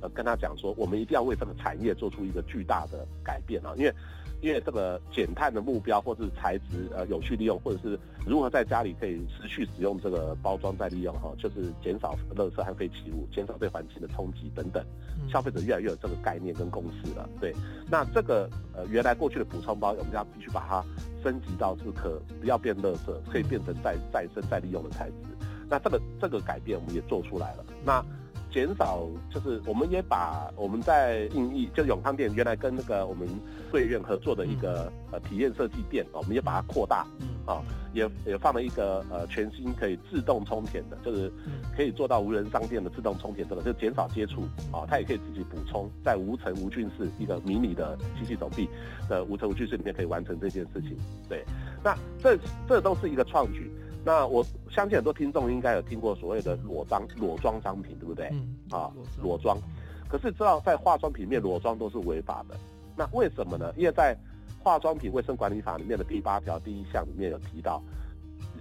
[0.00, 3.94] 呃跟他讲说，我们一定要为这个产业做出一个巨大的改变啊，因为。
[4.42, 14.84] 因为这个减碳的目标，或是材质呃有序利用，或者是如何在家里可以持续使用这个包装再利用哈，就是减少垃圾和废弃物，减少对环境的冲击等等，
[15.30, 17.28] 消费者越来越有这个概念跟共识了。
[17.40, 17.54] 对，
[17.88, 20.84] 那这个呃原来过去的补充包，我们要必须把它
[21.22, 25.14] 升级到是可不要变垃圾，可以变成再再生再利用的材质。
[25.70, 27.64] 那这个这个改变我们也做出来了。
[27.84, 28.04] 那
[28.52, 33.26] 减少就是，我们也把我们在信义，就永康店原来跟那个我们
[33.70, 37.06] 贵院合作的一个呃体验设计店，我们也把它扩大，
[37.46, 37.62] 啊，
[37.94, 41.32] 也也放了一个呃全新可以自动充填的，就是
[41.74, 48.68] 可以做到无人商店的自动充填，这个就减少接触，啊，它也可以自己补充，在无尘无菌室一个迷你的机器手臂
[49.08, 50.94] 的无尘无菌室里面可以完成这件事情，
[51.26, 51.42] 对，
[51.82, 52.38] 那这
[52.68, 53.70] 这都是一个创举。
[54.04, 58.28] 那我相信很多听众应该有听过所谓的裸装裸装商品，对不对？
[58.32, 58.56] 嗯。
[58.70, 58.90] 啊，
[59.22, 59.56] 裸装。
[60.08, 62.56] 可是知道在化妆品里面裸装都是违法的。
[62.96, 63.72] 那为什么呢？
[63.76, 64.16] 因为在
[64.62, 67.82] 化妆品卫生管理法里面的第八条第一项里面有提到，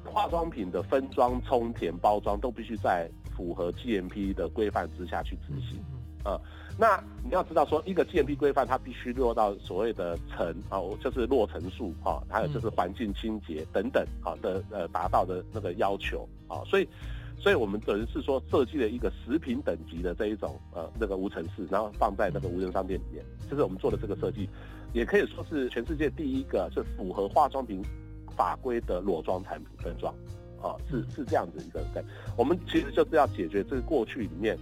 [0.06, 5.84] 化妆品的分装、充填、包装都必须在符合 GMP 的规范之下去执行。
[6.24, 6.40] 啊。
[6.78, 16.88] 那你要知道，说一个 GMP 规范，它必须落到所谓的层啊，就是落层数哈，还有就是环境清洁等等好的呃达到的那个要求啊，所以，
[17.38, 24.50] 所以我们等于是说设计了一个食品等级的这一种呃那个无尘室，然后放在那个无人商店里面，这是我们做的这个设计，
[24.94, 27.84] 也可以说是全世界第一个是符合化妆品
[28.36, 30.12] 法规的裸妆产品分装
[30.60, 32.04] 啊，是是这样子一个对，
[32.36, 34.58] 我们其实就是要解决这个过去里面。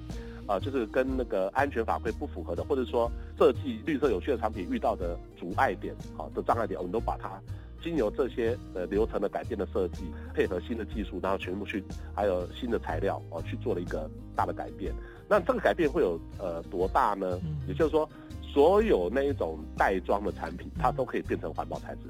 [0.49, 7.39] 啊，就是跟那个安全法规不符合的，或者说设计绿色有趣的产品遇到的阻碍点，好的障碍点，我们都把它
[7.83, 11.83] 经由这些呃流程的改变的设计，配合新的技术，然后全部去
[12.15, 14.91] 还有新的材料哦，去做了一个大的改变。
[15.29, 17.39] 那这个改变会有呃多大呢？
[17.67, 18.09] 也就是说，
[18.41, 22.01] 所有那一种袋装的产品，它都可以变成环保材质。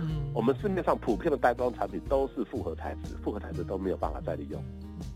[0.00, 4.60] 嗯，我们市面上普遍的袋装产品都是复合材质，复合材质都没有办法再利用，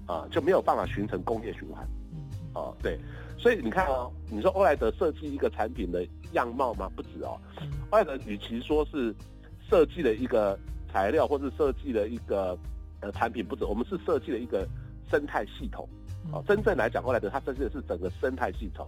[0.06, 1.84] 啊，就没有办法形成工业循环。
[2.54, 2.98] 哦，对，
[3.38, 6.90] 所以你看哦，你说欧莱德设计一个产品的样貌吗？
[6.96, 7.38] 不止哦，
[7.90, 9.14] 欧莱德与其说是
[9.68, 10.58] 设计了一个
[10.92, 12.58] 材料，或是设计了一个
[13.00, 14.66] 呃产品，不止，我们是设计了一个
[15.10, 15.88] 生态系统。
[16.32, 18.86] 哦，真正来讲，过来的它设计的是整个生态系统，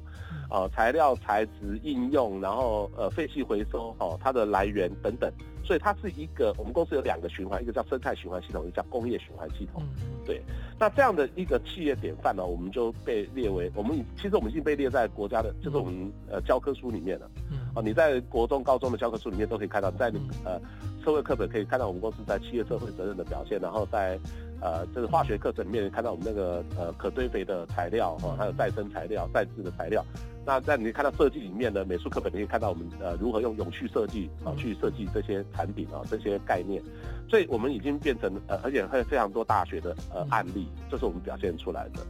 [0.49, 5.33] 哦，材料、材质、应用，然后呃，废气回收，哦，它的来源等等，
[5.65, 9.83] 所以它是一个我们公司有两个循环，一个叫生态循环系统，一个叫工业循环系统。
[10.25, 10.41] 对，
[10.79, 17.29] 那这样的一个企业典范呢，我们就被列为我们其实我们已经被列在国家的，就是我们呃教科书里面了。
[17.75, 20.61] 哦，你在国中、高中的教科书里面都可以看到，在你呃
[21.03, 24.17] 社会课本可以看到我们公司在企业社会责任的表现，然后在。
[24.63, 30.05] 呃，这个化学课程里面看到我们那个呃可堆肥的材料哈，还有再生材料、再制的材料。
[30.45, 36.83] 那在你看到设计里面的美术课本，你可以看到我们呃如何用永续设计啊去设计这些产品啊这些概念。
[37.29, 42.01] 所以我们已经变成呃，而且还有非常多大学的呃案例，这是我们表现出来的。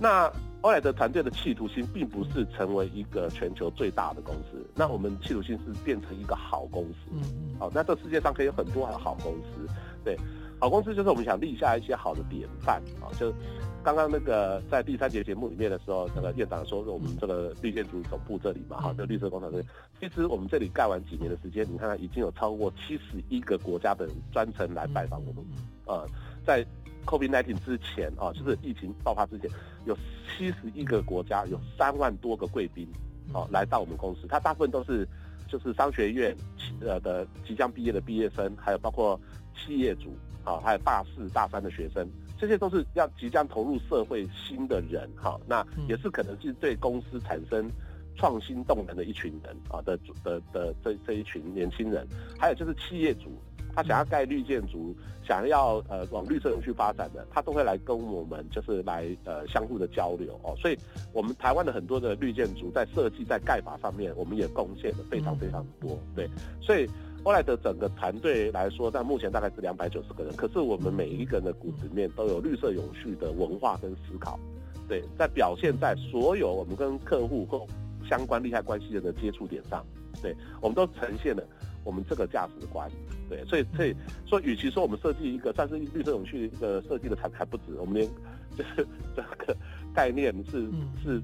[0.00, 0.28] 那
[0.62, 7.10] 欧莱德团队的企图心并不是成为一个全球最大的公司，那我们企图心是变成一个好公司。
[7.12, 7.22] 嗯
[7.58, 9.72] 好，那这世界上可以有很多好公司，
[10.04, 10.16] 对。
[10.62, 13.34] 好公司就是我们想立下一些好的典范啊，就
[13.82, 19.66] 刚刚那个在第三节节目里面的时候，那个院长说我们这个绿建筑总部这里嘛，哈，就绿色工厂这里，
[19.98, 25.44] 其实我们这里盖完几年的时间，你看看已经有超过七十一个国家的人专程来拜访我们，
[25.86, 26.06] 呃，
[26.46, 26.64] 在
[27.06, 29.50] COVID-19 之前啊，就是疫情爆发之前，
[29.84, 29.98] 有
[30.28, 32.86] 七十一个国家，有三万多个贵宾，
[33.34, 35.04] 哦，来到我们公司，他大部分都是
[35.48, 36.32] 就是商学院
[36.80, 39.20] 呃的即将毕业的毕业生，还有包括
[39.56, 40.16] 企业主。
[40.44, 42.06] 好，还有大四、大三的学生，
[42.38, 47.70] 这些都是要即将投入社会新的人，好，那也是可能是对公司产生
[48.16, 52.06] 创新动能的一群人啊的的的这这一群年轻人，
[52.38, 53.30] 还有就是企业主，
[53.74, 60.78] 他想要盖绿建筑，想要呃往绿色永续发展的，他都会来跟我们就是来呃相互的交流哦，所以
[61.12, 66.28] 我们台湾的很多的绿建筑在设计在盖法上面，我们也贡献了非常非常多，对，
[66.60, 66.88] 所以。
[67.24, 70.34] 欧莱德整个团队来说，但目前大概是两百九十个人。
[70.34, 74.36] 可是我们每一个人的骨子里面都有绿色永续的文化跟思考，
[74.88, 77.64] 对，在表现在所有我们跟客户或
[78.08, 79.84] 相关利害关系人的接触点上，
[80.20, 81.44] 对，我们都呈现了
[81.84, 82.90] 我们这个价值观，
[83.28, 83.94] 对，所以所以
[84.26, 88.08] 说，与其说我们设计一个算是绿色永续一个设计的产品还不止，我们连
[88.58, 89.56] 就是这个
[89.94, 90.68] 概念是
[91.04, 91.22] 是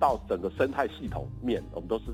[0.00, 2.04] 到整个生态系统面，我们都是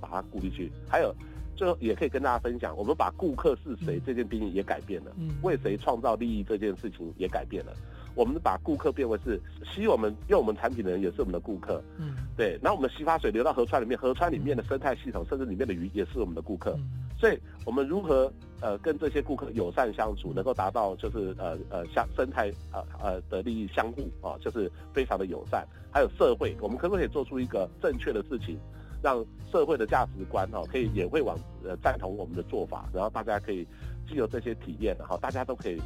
[0.00, 1.12] 把它顾进去，还有。
[1.60, 7.72] 最后也可以跟大家分享，我们把顾客是谁这件定义也改变了，为谁创造利益这件事情也改变了。
[8.14, 12.58] 我们把顾客变为是吸我们用我们产品的人也是我们的顾客，嗯，对。
[12.62, 16.74] 那我们洗发水流到河川里面，河川里面的生态系统甚至里面的鱼也是我们的顾客。
[17.18, 18.32] 所以我们如何
[18.62, 25.68] 呃跟这些顾客友善相处，能够达到就是呃呃相生态呃呃的利益相互啊，就是非常的友善。
[25.92, 28.58] 还有社会，我们可不可以做出一个正确的事情？
[29.02, 33.66] 让社会的价值观哈，可以也会往呃赞同我们的做法，然后大家可以
[34.08, 35.80] 既有这些体验，然后大家都可以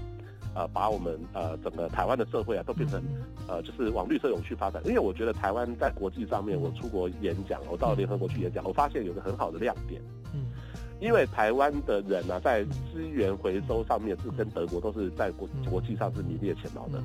[0.54, 3.02] 呃把我们呃整个台湾的社会啊都变成
[3.48, 4.82] 呃就是往绿色永续发展。
[4.84, 10.02] 因为我觉得台湾在国际上面，我出国演讲，我到联合国去演讲，我发现有个很好的亮点。
[10.34, 10.46] 嗯，
[11.00, 17.02] 因为台湾的人呢，在资源回收上面是跟德国都是在国国际上是名列前茅的，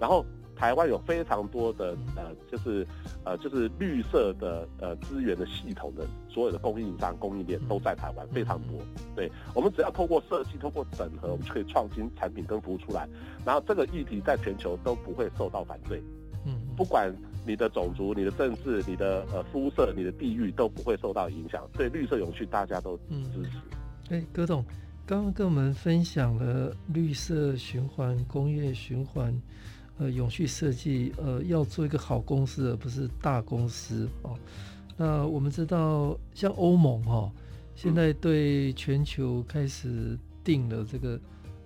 [0.00, 0.24] 然后。
[0.54, 2.86] 台湾有非常多的呃，就是
[3.24, 8.78] 呃，就是绿色的呃资源的系统的所有的供应商、供应链都在台湾，非常多。
[9.16, 13.08] 对，我们只要透过设计、透过整合，我们就可以创新产品跟服务出来。
[13.44, 16.02] 然后这个议题在全球都不会受到反对。
[16.44, 17.12] 嗯，不管
[17.46, 21.68] 你的种族、你的政治、你的呃肤色、你的地域都不会受到影响。
[21.72, 24.14] 对，绿色永续大家都支持。
[24.14, 24.64] 哎、嗯，葛总
[25.06, 29.34] 刚刚跟我们分享了绿色循环、工业循环。
[30.02, 34.36] 呃，永续设计，呃，要做一个好公司，而不是大公司哦。
[34.96, 37.32] 那我们知道，像欧盟哈、哦，
[37.76, 41.18] 现在对全球开始定了这个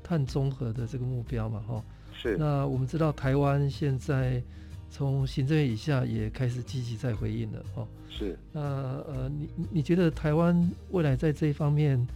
[0.02, 1.84] 碳中和的这个目标嘛，哈、哦。
[2.12, 2.36] 是。
[2.36, 4.42] 那我们知道，台湾现在
[4.90, 7.88] 从行政院以下也开始积极在回应了，哦。
[8.10, 8.38] 是。
[8.52, 12.06] 那呃，你你觉得台湾未来在这一方面，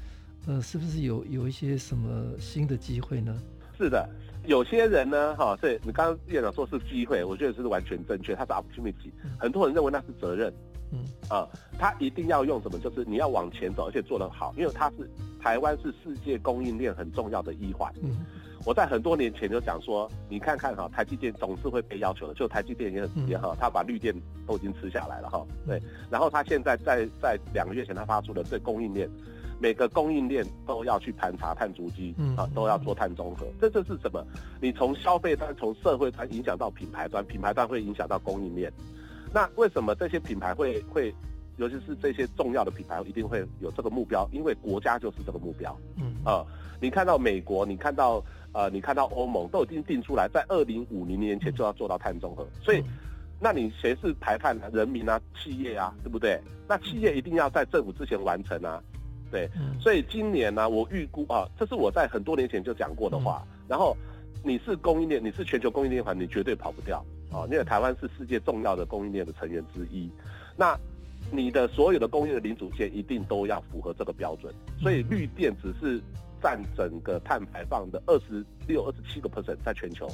[0.45, 3.35] 呃，是不是有有一些什么新的机会呢？
[3.79, 4.07] 是的。
[4.47, 9.11] 有些人呢，哈，对，你刚刚院长说是机会，我觉得这是完全正确，它是 opportunity。
[9.39, 10.53] 很多人认为那是责任，
[10.93, 11.47] 嗯啊，
[11.79, 12.79] 他一定要用什么？
[12.79, 15.09] 就是你要往前走，而且做得好，因为它是
[15.41, 17.93] 台湾是世界供应链很重要的一环。
[18.03, 18.11] 嗯，
[18.65, 24.15] 我在很多年前就讲说，你看看哈，台积电总是会被要求的，就台积电也很直接哈，他把绿电
[24.47, 25.47] 都已经吃下来了哈。
[25.67, 25.81] 对，
[26.11, 29.09] 然后他现在在在两个月前他发出了对供应链。
[29.61, 33.47] 每个供应链都要去盘查碳足迹，啊，都要做碳中和。
[33.61, 34.25] 这这是什么？
[34.59, 38.73] 你从消费端、从社会端影响到品牌端，品牌端会影响到供应链。
[39.33, 41.15] 那为什么这些品牌会会，
[41.59, 44.27] 尤其是这些重要的品牌，一定会有这个目标？
[44.33, 45.77] 因为国家就是这个目标。
[45.97, 46.43] 嗯啊，
[46.81, 52.47] 你看到美国，你看到呃，你看到欧盟都已经定出来，在二零五零年前就要做到碳中和。
[52.63, 52.83] 所以，
[53.39, 54.71] 那你谁是排碳呢？
[54.73, 56.41] 人民啊，企业啊，对不对？
[56.67, 58.83] 那企业一定要在政府之前完成啊。
[59.31, 63.47] 对，所以今年呢、啊，我预估啊，这是我在很多年前就讲过的话。
[63.69, 63.97] 然后，
[64.43, 66.99] 你是供应链，你是全球供应链环，你绝对跑不掉
[67.31, 70.11] 啊，因为台湾是世界重要的供应链的成员之一。
[70.57, 70.77] 那
[71.31, 74.53] 你的所有的工业的零组件一定都要符合这个标准。
[74.81, 76.03] 所以绿电只是
[76.43, 80.09] 占整个碳排放的二十六、二十七个 percent 在全球。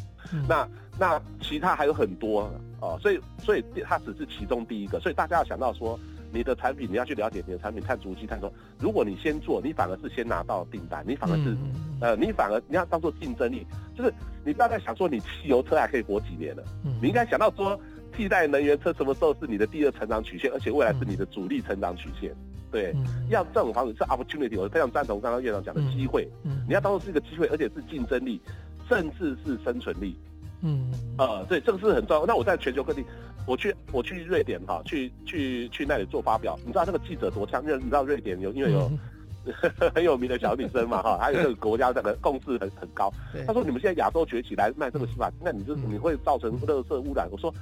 [0.46, 2.42] 那那其他还有很多
[2.78, 5.00] 啊，所以所以它只是其中第一个。
[5.00, 5.98] 所以大家要想到说。
[6.36, 8.52] 你的产品，你要去了解你的产品碳足迹、碳中。
[8.78, 13.66] 如果你先做，你反而是先拿到订单，你反而是，嗯、呃，你反而你要当做竞争力，
[13.96, 14.12] 就是
[14.44, 17.80] 你不要再想说你汽油车还可以活几年了，嗯、你应该想到说
[18.14, 22.34] 替代能源车什么时候是你的第二成长曲线，而且未来是你的主力成长曲线。
[22.70, 26.28] 对，嗯、要这种方式是 opportunity，我非常赞同刚刚院长讲的机会，
[26.68, 28.40] 你要当做是一个机会，而且是竞争力，
[28.88, 30.18] 甚至是生存力。
[30.62, 32.26] 嗯，呃，对，这个是很重要。
[32.26, 33.04] 那我在全球各地。
[33.46, 37.62] 我去我去瑞典哈，去去去那里做发表，你知道那个记者多强？
[37.62, 38.90] 因为你知道瑞典有因为有
[39.94, 43.12] 很有名的小女生嘛哈，还有这个国家这个共识很很高。
[43.46, 47.28] 他说，你们现在亚洲崛起来卖这个洗发精，那你就你会造成垃圾污染。
[47.30, 47.54] 我说，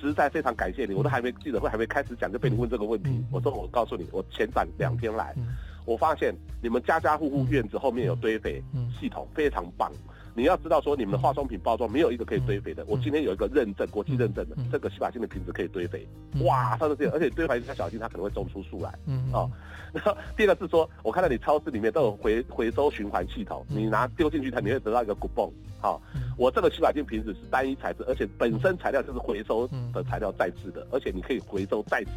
[0.00, 3.10] 实在非常感谢你，我都还没记者会还没开始讲就被你问这个问题。
[3.32, 5.34] 我说我告诉你，我前展两天来，
[5.84, 6.32] 我发现
[6.62, 8.62] 你们家家户户院子后面有堆肥
[9.00, 9.90] 系统，非常棒。
[10.34, 12.84] 你要知道说，你们的化妆品包装没有一个可以堆肥的。
[12.86, 16.06] 我今天有一个认证，国际认证的这个洗发精的瓶子可以堆肥。
[16.44, 18.98] 哇，它是这样，而且堆肥要小心，它可能会种出树来。
[19.06, 19.50] 嗯哦，
[19.92, 25.50] 然后第二个是说，我看到你超市里面都有回回收循环系统，你拿丢进去它，你会得到一个 coupon。
[25.80, 26.00] 好，
[26.38, 32.10] 我这个洗发精瓶子是单一材质，而且本身材料就是回收的材料再制的，而且你可以回收再制。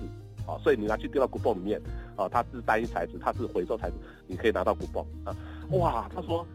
[0.47, 1.81] 啊，所以你拿去丢到 coupon 里面，
[2.15, 3.95] 啊，它是单一材质，它是回收材质，
[4.27, 5.03] 你可以拿到 coupon。
[5.25, 5.35] 啊，
[5.71, 6.45] 哇，他说。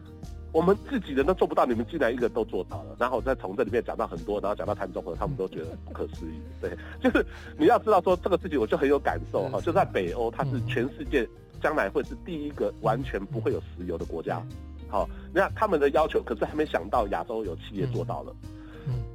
[0.51, 6.41] 我们自己人都做不到，你们竟然一个都做到了，然后再从这里面讲到很多，然后讲到碳中和，他们都觉得不可思议。
[6.59, 7.25] 对，就是
[7.57, 9.61] 你要知道说这个事情，我就很有感受哈。
[9.61, 11.27] 就在北欧，它是全世界
[11.61, 14.41] 将来会是第一个完全不会有石油的国家。
[14.89, 18.35] 好，那他们的要求，可是还没想到亚洲有企业做到了，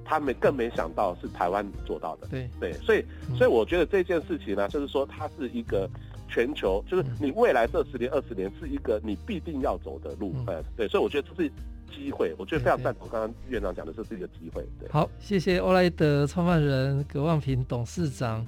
[0.05, 2.26] 他们更没想到是台湾做到的。
[2.28, 3.05] 对对，所以
[3.37, 5.87] 所以我觉得这件事情呢，就是说它是一个。
[6.29, 11.51] 全球就是你未来这十年、二十年是一个你必定要走的路，嗯，对，所以我觉得这是
[11.95, 14.66] 机会，我觉得非常赞同刚刚院长讲的，这是一个机会。
[14.79, 18.45] 对，好，谢谢欧莱德创办人葛望平董事长，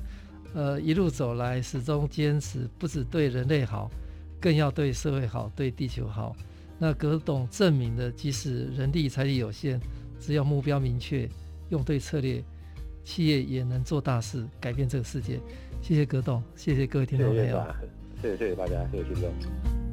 [0.54, 3.90] 呃，一路走来始终坚持不止对人类好，
[4.40, 6.34] 更要对社会好，对地球好。
[6.78, 9.80] 那葛董证明了，即使人力财力有限，
[10.20, 11.28] 只要目标明确，
[11.70, 12.42] 用对策略，
[13.02, 15.40] 企业也能做大事，改变这个世界。
[15.80, 17.64] 谢谢格董，谢谢各位听众朋友，
[18.20, 19.87] 谢谢谢谢大家，谢谢听众。